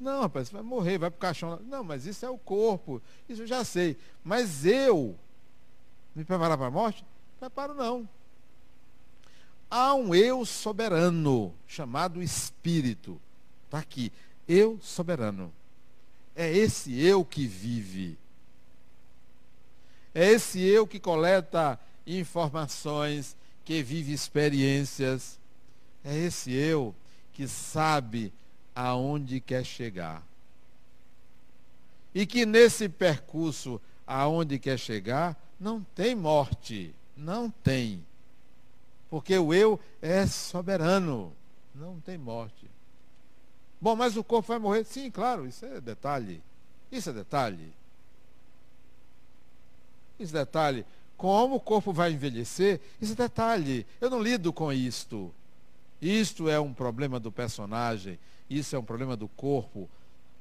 [0.01, 1.61] Não, rapaz, você vai morrer, vai para o caixão.
[1.65, 3.03] Não, mas isso é o corpo.
[3.29, 3.97] Isso eu já sei.
[4.23, 5.19] Mas eu
[6.15, 7.05] me preparar para a morte?
[7.39, 8.09] Preparo não.
[9.75, 13.19] Há um eu soberano, chamado Espírito.
[13.65, 14.13] Está aqui.
[14.47, 15.51] Eu soberano.
[16.37, 18.19] É esse eu que vive.
[20.15, 25.41] É esse eu que coleta informações, que vive experiências.
[26.05, 26.95] É esse eu
[27.33, 28.31] que sabe
[28.75, 30.23] aonde quer chegar.
[32.15, 36.95] E que nesse percurso aonde quer chegar, não tem morte.
[37.17, 38.05] Não tem.
[39.13, 41.35] Porque o eu é soberano.
[41.75, 42.67] Não tem morte.
[43.79, 44.85] Bom, mas o corpo vai morrer?
[44.85, 46.43] Sim, claro, isso é detalhe.
[46.91, 47.75] Isso é detalhe.
[50.19, 50.87] Isso é detalhe.
[51.15, 52.81] Como o corpo vai envelhecer?
[53.03, 53.87] Isso é detalhe.
[54.01, 55.31] Eu não lido com isto.
[56.01, 58.19] Isto é um problema do personagem.
[58.49, 59.91] Isso é um problema do corpo.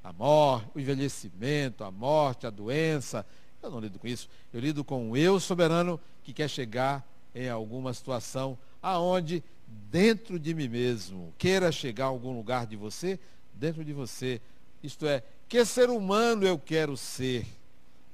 [0.02, 3.26] A morte, o envelhecimento, a morte, a doença.
[3.62, 4.30] Eu não lido com isso.
[4.54, 9.44] Eu lido com o eu soberano que quer chegar em alguma situação aonde
[9.90, 13.20] dentro de mim mesmo queira chegar a algum lugar de você,
[13.54, 14.42] dentro de você.
[14.84, 17.46] Isto é, que ser humano eu quero ser?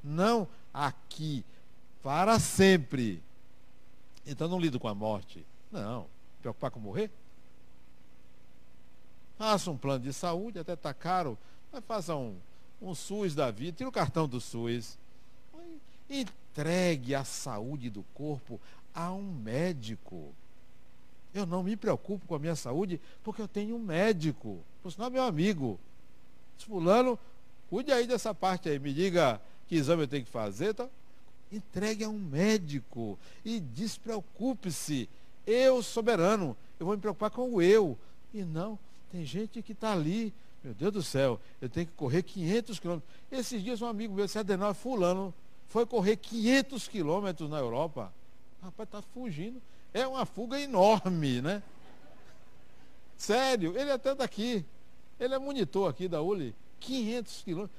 [0.04, 1.44] Não aqui,
[2.04, 3.22] para sempre.
[4.26, 5.46] Então não lido com a morte.
[5.72, 6.06] Não.
[6.42, 7.10] Preocupar com morrer?
[9.38, 11.38] Faça um plano de saúde, até está caro,
[11.72, 12.36] mas faça um,
[12.82, 14.98] um SUS da vida, tira o cartão do SUS.
[16.10, 18.60] Entregue a saúde do corpo
[18.94, 20.34] a um médico.
[21.34, 24.60] Eu não me preocupo com a minha saúde porque eu tenho um médico.
[24.82, 25.80] Por sinal, meu amigo.
[26.58, 27.20] Fulano,
[27.70, 28.80] cuide aí dessa parte aí.
[28.80, 30.74] Me diga que exame eu tenho que fazer.
[30.74, 30.88] Tá?
[31.52, 33.20] Entregue a um médico.
[33.46, 35.10] E despreocupe-se.
[35.46, 37.98] Eu, soberano, eu vou me preocupar com o eu.
[38.34, 38.80] E não
[39.12, 40.34] tem gente que está ali,
[40.64, 43.12] meu Deus do céu, eu tenho que correr 500 quilômetros.
[43.32, 45.34] Esses dias um amigo meu, esse Adenal fulano,
[45.68, 48.14] foi correr 500 quilômetros na Europa.
[48.62, 49.62] Rapaz, está fugindo.
[49.94, 51.64] É uma fuga enorme, né?
[53.16, 54.66] Sério, ele é até daqui.
[55.20, 56.54] Ele é monitor aqui da ULI.
[56.80, 57.78] 500 quilômetros.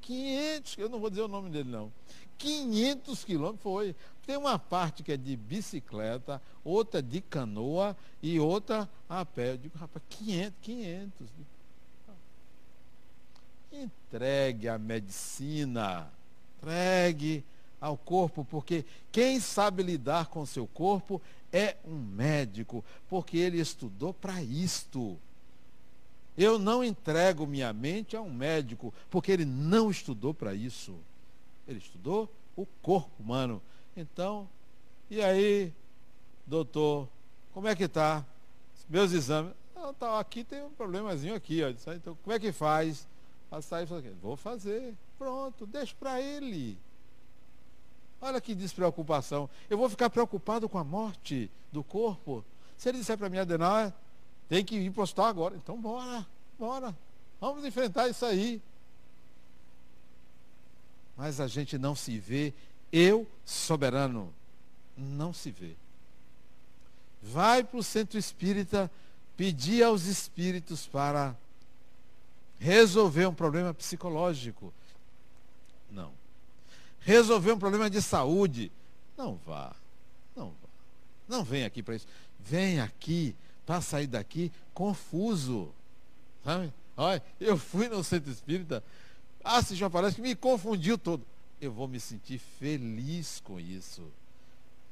[0.00, 1.92] 500, eu não vou dizer o nome dele não.
[2.38, 3.94] 500 quilômetros foi.
[4.26, 9.52] Tem uma parte que é de bicicleta, outra de canoa e outra a pé.
[9.52, 11.28] Eu digo, rapaz, 500, 500.
[13.72, 16.10] Entregue a medicina,
[16.58, 17.44] entregue
[17.86, 21.22] ao corpo, porque quem sabe lidar com seu corpo
[21.52, 25.16] é um médico, porque ele estudou para isto.
[26.36, 30.96] Eu não entrego minha mente a um médico, porque ele não estudou para isso.
[31.66, 33.62] Ele estudou o corpo humano.
[33.96, 34.48] Então,
[35.08, 35.72] e aí,
[36.46, 37.08] doutor,
[37.54, 38.24] como é que está?
[38.88, 39.52] Meus exames.
[39.76, 41.68] Ah, tá, aqui tem um problemazinho aqui, ó.
[41.94, 43.06] Então, como é que faz?
[43.48, 44.94] Passar e falar, vou fazer.
[45.16, 46.76] Pronto, deixa para ele.
[48.20, 49.48] Olha que despreocupação.
[49.68, 52.44] Eu vou ficar preocupado com a morte do corpo.
[52.76, 53.92] Se ele disser para mim, Adenauer,
[54.48, 55.56] tem que ir para agora.
[55.56, 56.26] Então bora,
[56.58, 56.96] bora.
[57.40, 58.60] Vamos enfrentar isso aí.
[61.16, 62.52] Mas a gente não se vê
[62.92, 64.32] eu soberano.
[64.96, 65.74] Não se vê.
[67.22, 68.90] Vai para o centro espírita
[69.36, 71.36] pedir aos espíritos para
[72.58, 74.72] resolver um problema psicológico.
[75.90, 76.12] Não.
[77.06, 78.70] Resolver um problema de saúde.
[79.16, 79.74] Não vá.
[80.34, 80.68] Não vá.
[81.28, 82.06] Não vem aqui para isso.
[82.40, 83.34] Vem aqui
[83.64, 85.70] para sair daqui confuso.
[86.44, 86.72] Sabe?
[86.96, 88.82] Olha, eu fui no centro espírita,
[89.44, 91.24] ah, se já parece que me confundiu todo
[91.60, 94.02] eu vou me sentir feliz com isso.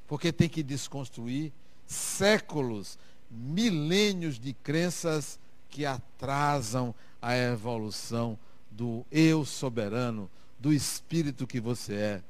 [0.07, 1.53] Porque tem que desconstruir
[1.87, 2.99] séculos,
[3.31, 5.39] milênios de crenças
[5.71, 8.39] que atrasam a evolução
[8.71, 10.31] do eu soberano,
[10.65, 12.23] do espírito que você é.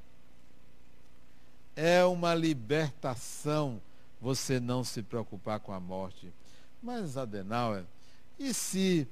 [1.76, 3.80] É uma libertação
[4.20, 6.32] você não se preocupar com a morte.
[6.82, 7.84] Mas, Adenauer,
[8.36, 9.06] E se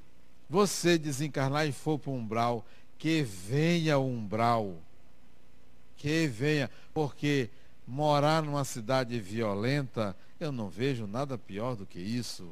[0.50, 2.66] você desencarnar e for para o umbral,
[2.98, 4.74] que venha o umbral.
[5.96, 6.68] Que venha.
[6.92, 7.48] Porque
[7.86, 12.50] morar numa cidade violenta, eu não vejo nada pior do que isso.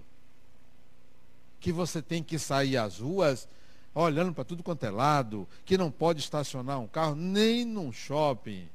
[1.59, 3.49] Que você tem que sair às ruas
[3.95, 8.69] olhando para tudo quanto é lado, que não pode estacionar um carro nem num shopping,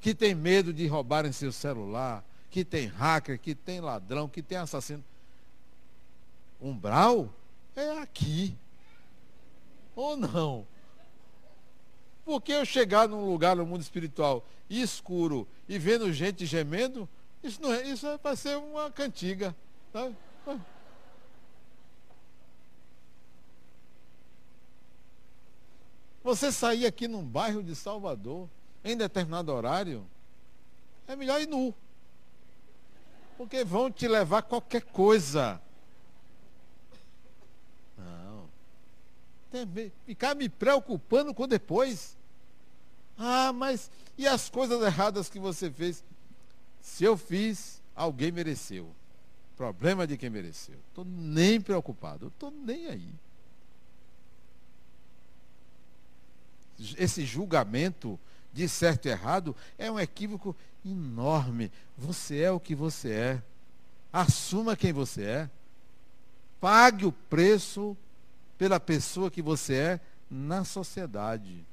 [0.00, 4.58] que tem medo de roubarem seu celular, que tem hacker, que tem ladrão, que tem
[4.58, 5.04] assassino.
[6.60, 7.28] Umbral
[7.74, 8.56] é aqui.
[9.94, 10.66] Ou não?
[12.24, 17.08] Porque eu chegar num lugar no mundo espiritual escuro e vendo gente gemendo,
[17.42, 19.54] isso não é, isso é para ser uma cantiga.
[19.92, 20.16] Sabe?
[26.26, 28.48] Você sair aqui num bairro de Salvador,
[28.82, 30.04] em determinado horário,
[31.06, 31.72] é melhor ir nu.
[33.38, 35.62] Porque vão te levar qualquer coisa.
[37.96, 38.48] Não.
[40.04, 42.16] Ficar me preocupando com depois.
[43.16, 46.02] Ah, mas e as coisas erradas que você fez?
[46.80, 48.90] Se eu fiz, alguém mereceu.
[49.56, 50.80] Problema de quem mereceu.
[50.88, 52.26] Estou nem preocupado.
[52.26, 53.14] Estou nem aí.
[56.98, 58.18] Esse julgamento
[58.52, 61.70] de certo e errado é um equívoco enorme.
[61.96, 63.42] Você é o que você é.
[64.12, 65.50] Assuma quem você é.
[66.60, 67.96] Pague o preço
[68.56, 70.00] pela pessoa que você é
[70.30, 71.64] na sociedade.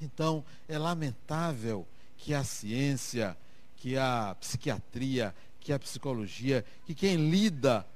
[0.00, 3.36] Então, é lamentável que a ciência,
[3.76, 7.86] que a psiquiatria, que a psicologia, que quem lida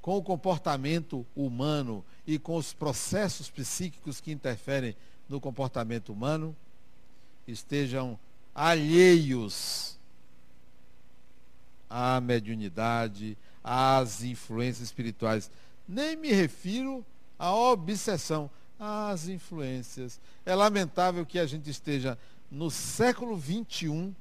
[0.00, 4.96] com o comportamento humano e com os processos psíquicos que interferem
[5.28, 6.56] no comportamento humano
[7.46, 8.18] estejam
[8.54, 9.98] alheios
[11.88, 15.50] à mediunidade, às influências espirituais.
[15.86, 17.04] Nem me refiro
[17.38, 20.20] à obsessão, às influências.
[20.46, 22.16] É lamentável que a gente esteja
[22.50, 24.14] no século 21.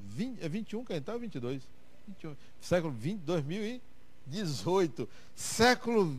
[0.00, 1.62] 20, é 21 que está ou 22?
[2.08, 3.20] 21, século 20,
[4.26, 5.08] 2018.
[5.34, 6.18] Século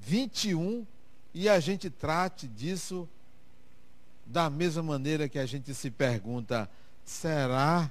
[0.00, 0.86] 21
[1.32, 3.08] e a gente trate disso
[4.26, 6.70] da mesma maneira que a gente se pergunta:
[7.04, 7.90] será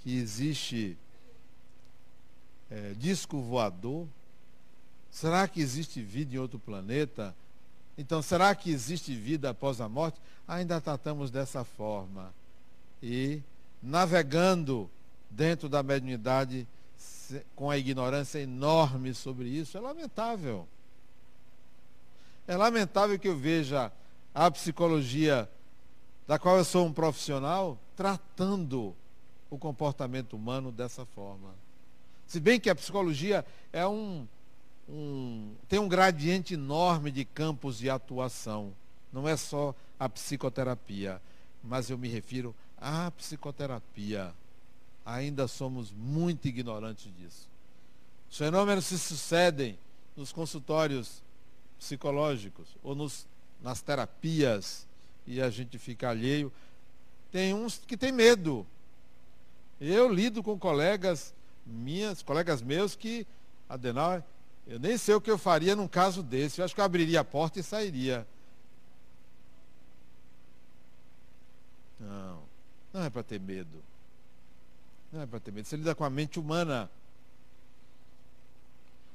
[0.00, 0.96] que existe
[2.70, 4.06] é, disco voador?
[5.10, 7.34] Será que existe vida em outro planeta?
[7.98, 10.18] Então, será que existe vida após a morte?
[10.48, 12.32] Ainda tratamos dessa forma.
[13.02, 13.42] E
[13.82, 14.90] navegando
[15.30, 16.66] dentro da mediunidade
[17.54, 20.66] com a ignorância enorme sobre isso, é lamentável.
[22.46, 23.92] É lamentável que eu veja
[24.34, 25.48] a psicologia,
[26.26, 28.94] da qual eu sou um profissional, tratando
[29.50, 31.54] o comportamento humano dessa forma.
[32.26, 34.26] Se bem que a psicologia é um,
[34.88, 38.72] um, tem um gradiente enorme de campos de atuação.
[39.12, 41.20] Não é só a psicoterapia,
[41.62, 44.32] mas eu me refiro à psicoterapia.
[45.04, 47.48] Ainda somos muito ignorantes disso.
[48.30, 49.78] Os fenômenos se sucedem
[50.16, 51.22] nos consultórios
[51.78, 53.26] psicológicos ou nos,
[53.60, 54.86] nas terapias
[55.26, 56.52] e a gente fica alheio.
[57.30, 58.66] Tem uns que tem medo.
[59.80, 61.34] Eu lido com colegas
[61.66, 63.26] minhas, colegas meus que,
[63.68, 64.22] Adenauer,
[64.66, 66.60] eu nem sei o que eu faria num caso desse.
[66.60, 68.26] Eu acho que eu abriria a porta e sairia.
[71.98, 72.42] Não,
[72.92, 73.82] não é para ter medo.
[75.12, 75.68] Não é para ter medo.
[75.68, 76.90] Você lida com a mente humana.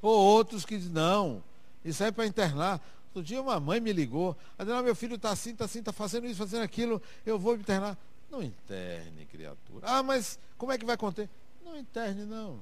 [0.02, 1.44] Ou outros que dizem, não,
[1.84, 2.80] isso é para internar.
[3.08, 6.28] Outro dia uma mãe me ligou, Adenal, meu filho está assim, está assim, está fazendo
[6.28, 7.98] isso, fazendo aquilo, eu vou internar.
[8.30, 9.88] Não interne, criatura.
[9.88, 11.28] Ah, mas como é que vai conter?
[11.66, 12.60] Não interne, não.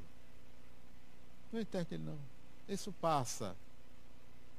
[1.51, 2.17] Não interne não.
[2.69, 3.53] Isso passa.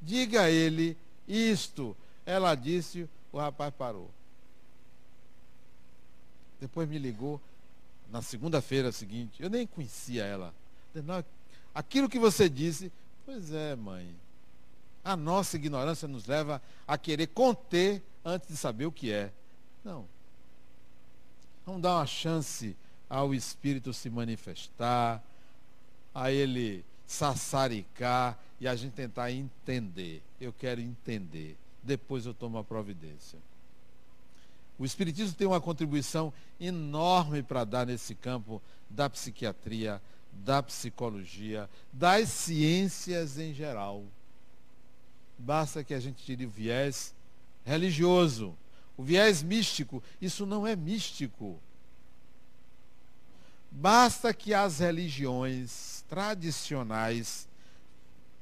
[0.03, 0.97] Diga a ele
[1.27, 1.97] isto.
[2.27, 4.11] Ela disse, o rapaz parou.
[6.61, 7.41] Depois me ligou
[8.11, 9.43] na segunda-feira seguinte.
[9.43, 10.55] Eu nem conhecia ela.
[11.75, 12.93] Aquilo que você disse,
[13.25, 14.15] pois é, mãe.
[15.05, 19.31] A nossa ignorância nos leva a querer conter antes de saber o que é.
[19.85, 20.05] Não.
[21.65, 22.77] Vamos dar uma chance
[23.09, 25.23] ao Espírito se manifestar,
[26.15, 30.23] a ele sassaricar e a gente tentar entender.
[30.41, 31.57] Eu quero entender.
[31.83, 33.39] Depois eu tomo a providência.
[34.79, 38.61] O Espiritismo tem uma contribuição enorme para dar nesse campo
[38.91, 40.03] da psiquiatria,
[40.33, 44.05] da psicologia, das ciências em geral.
[45.39, 47.15] Basta que a gente tire o viés
[47.65, 48.55] religioso,
[48.97, 50.03] o viés místico.
[50.21, 51.59] Isso não é místico.
[53.71, 57.49] Basta que as religiões tradicionais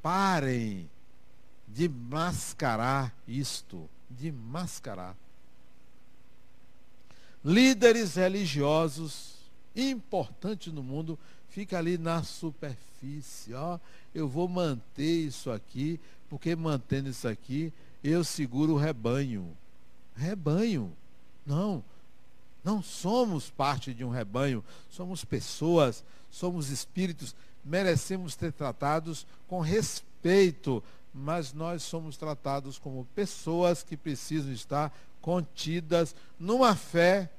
[0.03, 0.89] parem
[1.67, 5.17] de mascarar isto, de mascarar.
[7.45, 9.35] Líderes religiosos
[9.77, 11.19] importantes no mundo
[11.49, 13.79] fica ali na superfície, ó,
[14.15, 17.73] eu vou manter isso aqui, porque mantendo isso aqui,
[18.03, 19.57] eu seguro o rebanho.
[20.17, 20.93] Rebanho.
[21.47, 21.85] Não.
[22.65, 30.83] Não somos parte de um rebanho, somos pessoas, somos espíritos, merecemos ser tratados com respeito,
[31.13, 34.93] mas nós somos tratados como pessoas que precisam estar
[35.25, 37.31] contidas numa fé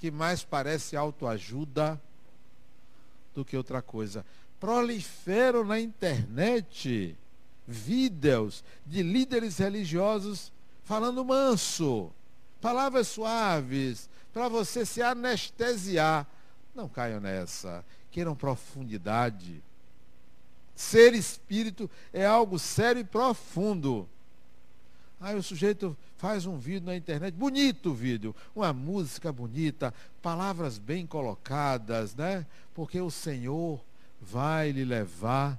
[0.00, 2.02] que mais parece autoajuda
[3.32, 4.26] do que outra coisa.
[4.58, 7.16] Proliferam na internet
[7.68, 12.10] vídeos de líderes religiosos falando manso,
[12.60, 16.26] palavras suaves, para você se anestesiar.
[16.74, 17.84] Não caiam nessa.
[18.10, 19.62] Queiram profundidade.
[20.74, 24.08] Ser espírito é algo sério e profundo.
[25.24, 31.06] Aí o sujeito faz um vídeo na internet, bonito vídeo, uma música bonita, palavras bem
[31.06, 32.46] colocadas, né?
[32.74, 33.82] Porque o Senhor
[34.20, 35.58] vai lhe levar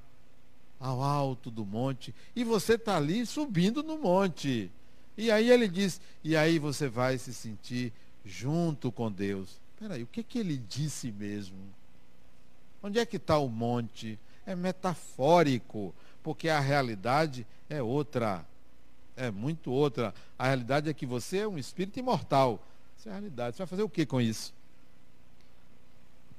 [0.79, 4.71] ao alto do monte e você está ali subindo no monte.
[5.17, 7.91] E aí ele diz, e aí você vai se sentir
[8.23, 9.59] junto com Deus.
[9.73, 11.57] Espera aí, o que, que ele disse mesmo?
[12.83, 14.19] Onde é que está o monte?
[14.45, 15.91] É metafórico,
[16.21, 18.45] porque a realidade é outra.
[19.15, 20.13] É muito outra.
[20.37, 22.59] A realidade é que você é um espírito imortal.
[22.97, 23.55] Essa é a realidade.
[23.55, 24.53] Você vai fazer o que com isso?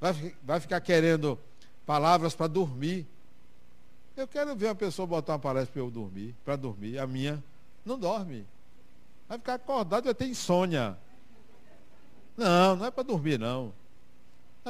[0.01, 1.39] Vai, vai ficar querendo
[1.87, 3.07] palavras para dormir.
[4.17, 6.99] Eu quero ver uma pessoa botar uma palestra para eu dormir, para dormir.
[6.99, 7.43] A minha
[7.85, 8.47] não dorme.
[9.29, 10.97] Vai ficar acordado, vai ter insônia.
[12.37, 13.73] Não, não é para dormir, não.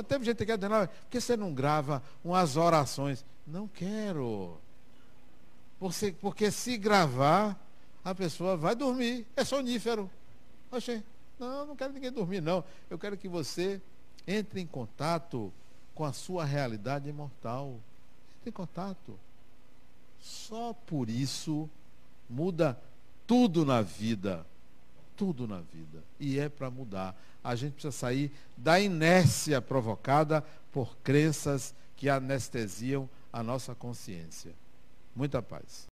[0.08, 3.24] Teve gente que quer dizer, por que você não grava umas orações?
[3.46, 4.58] Não quero.
[5.80, 7.58] Você, porque se gravar,
[8.06, 9.26] a pessoa vai dormir.
[9.34, 10.08] É sonífero.
[10.70, 11.02] Oxê,
[11.40, 12.62] não, não quero ninguém dormir, não.
[12.88, 13.82] Eu quero que você
[14.24, 15.52] entre em contato
[15.92, 17.74] com a sua realidade imortal.
[18.38, 19.18] Entre em contato.
[20.20, 21.68] Só por isso
[22.30, 22.80] muda
[23.26, 24.46] tudo na vida.
[25.16, 26.00] Tudo na vida.
[26.20, 27.20] E é para mudar.
[27.42, 34.52] A gente precisa sair da inércia provocada por crenças que anestesiam a nossa consciência.
[35.12, 35.88] Muita paz.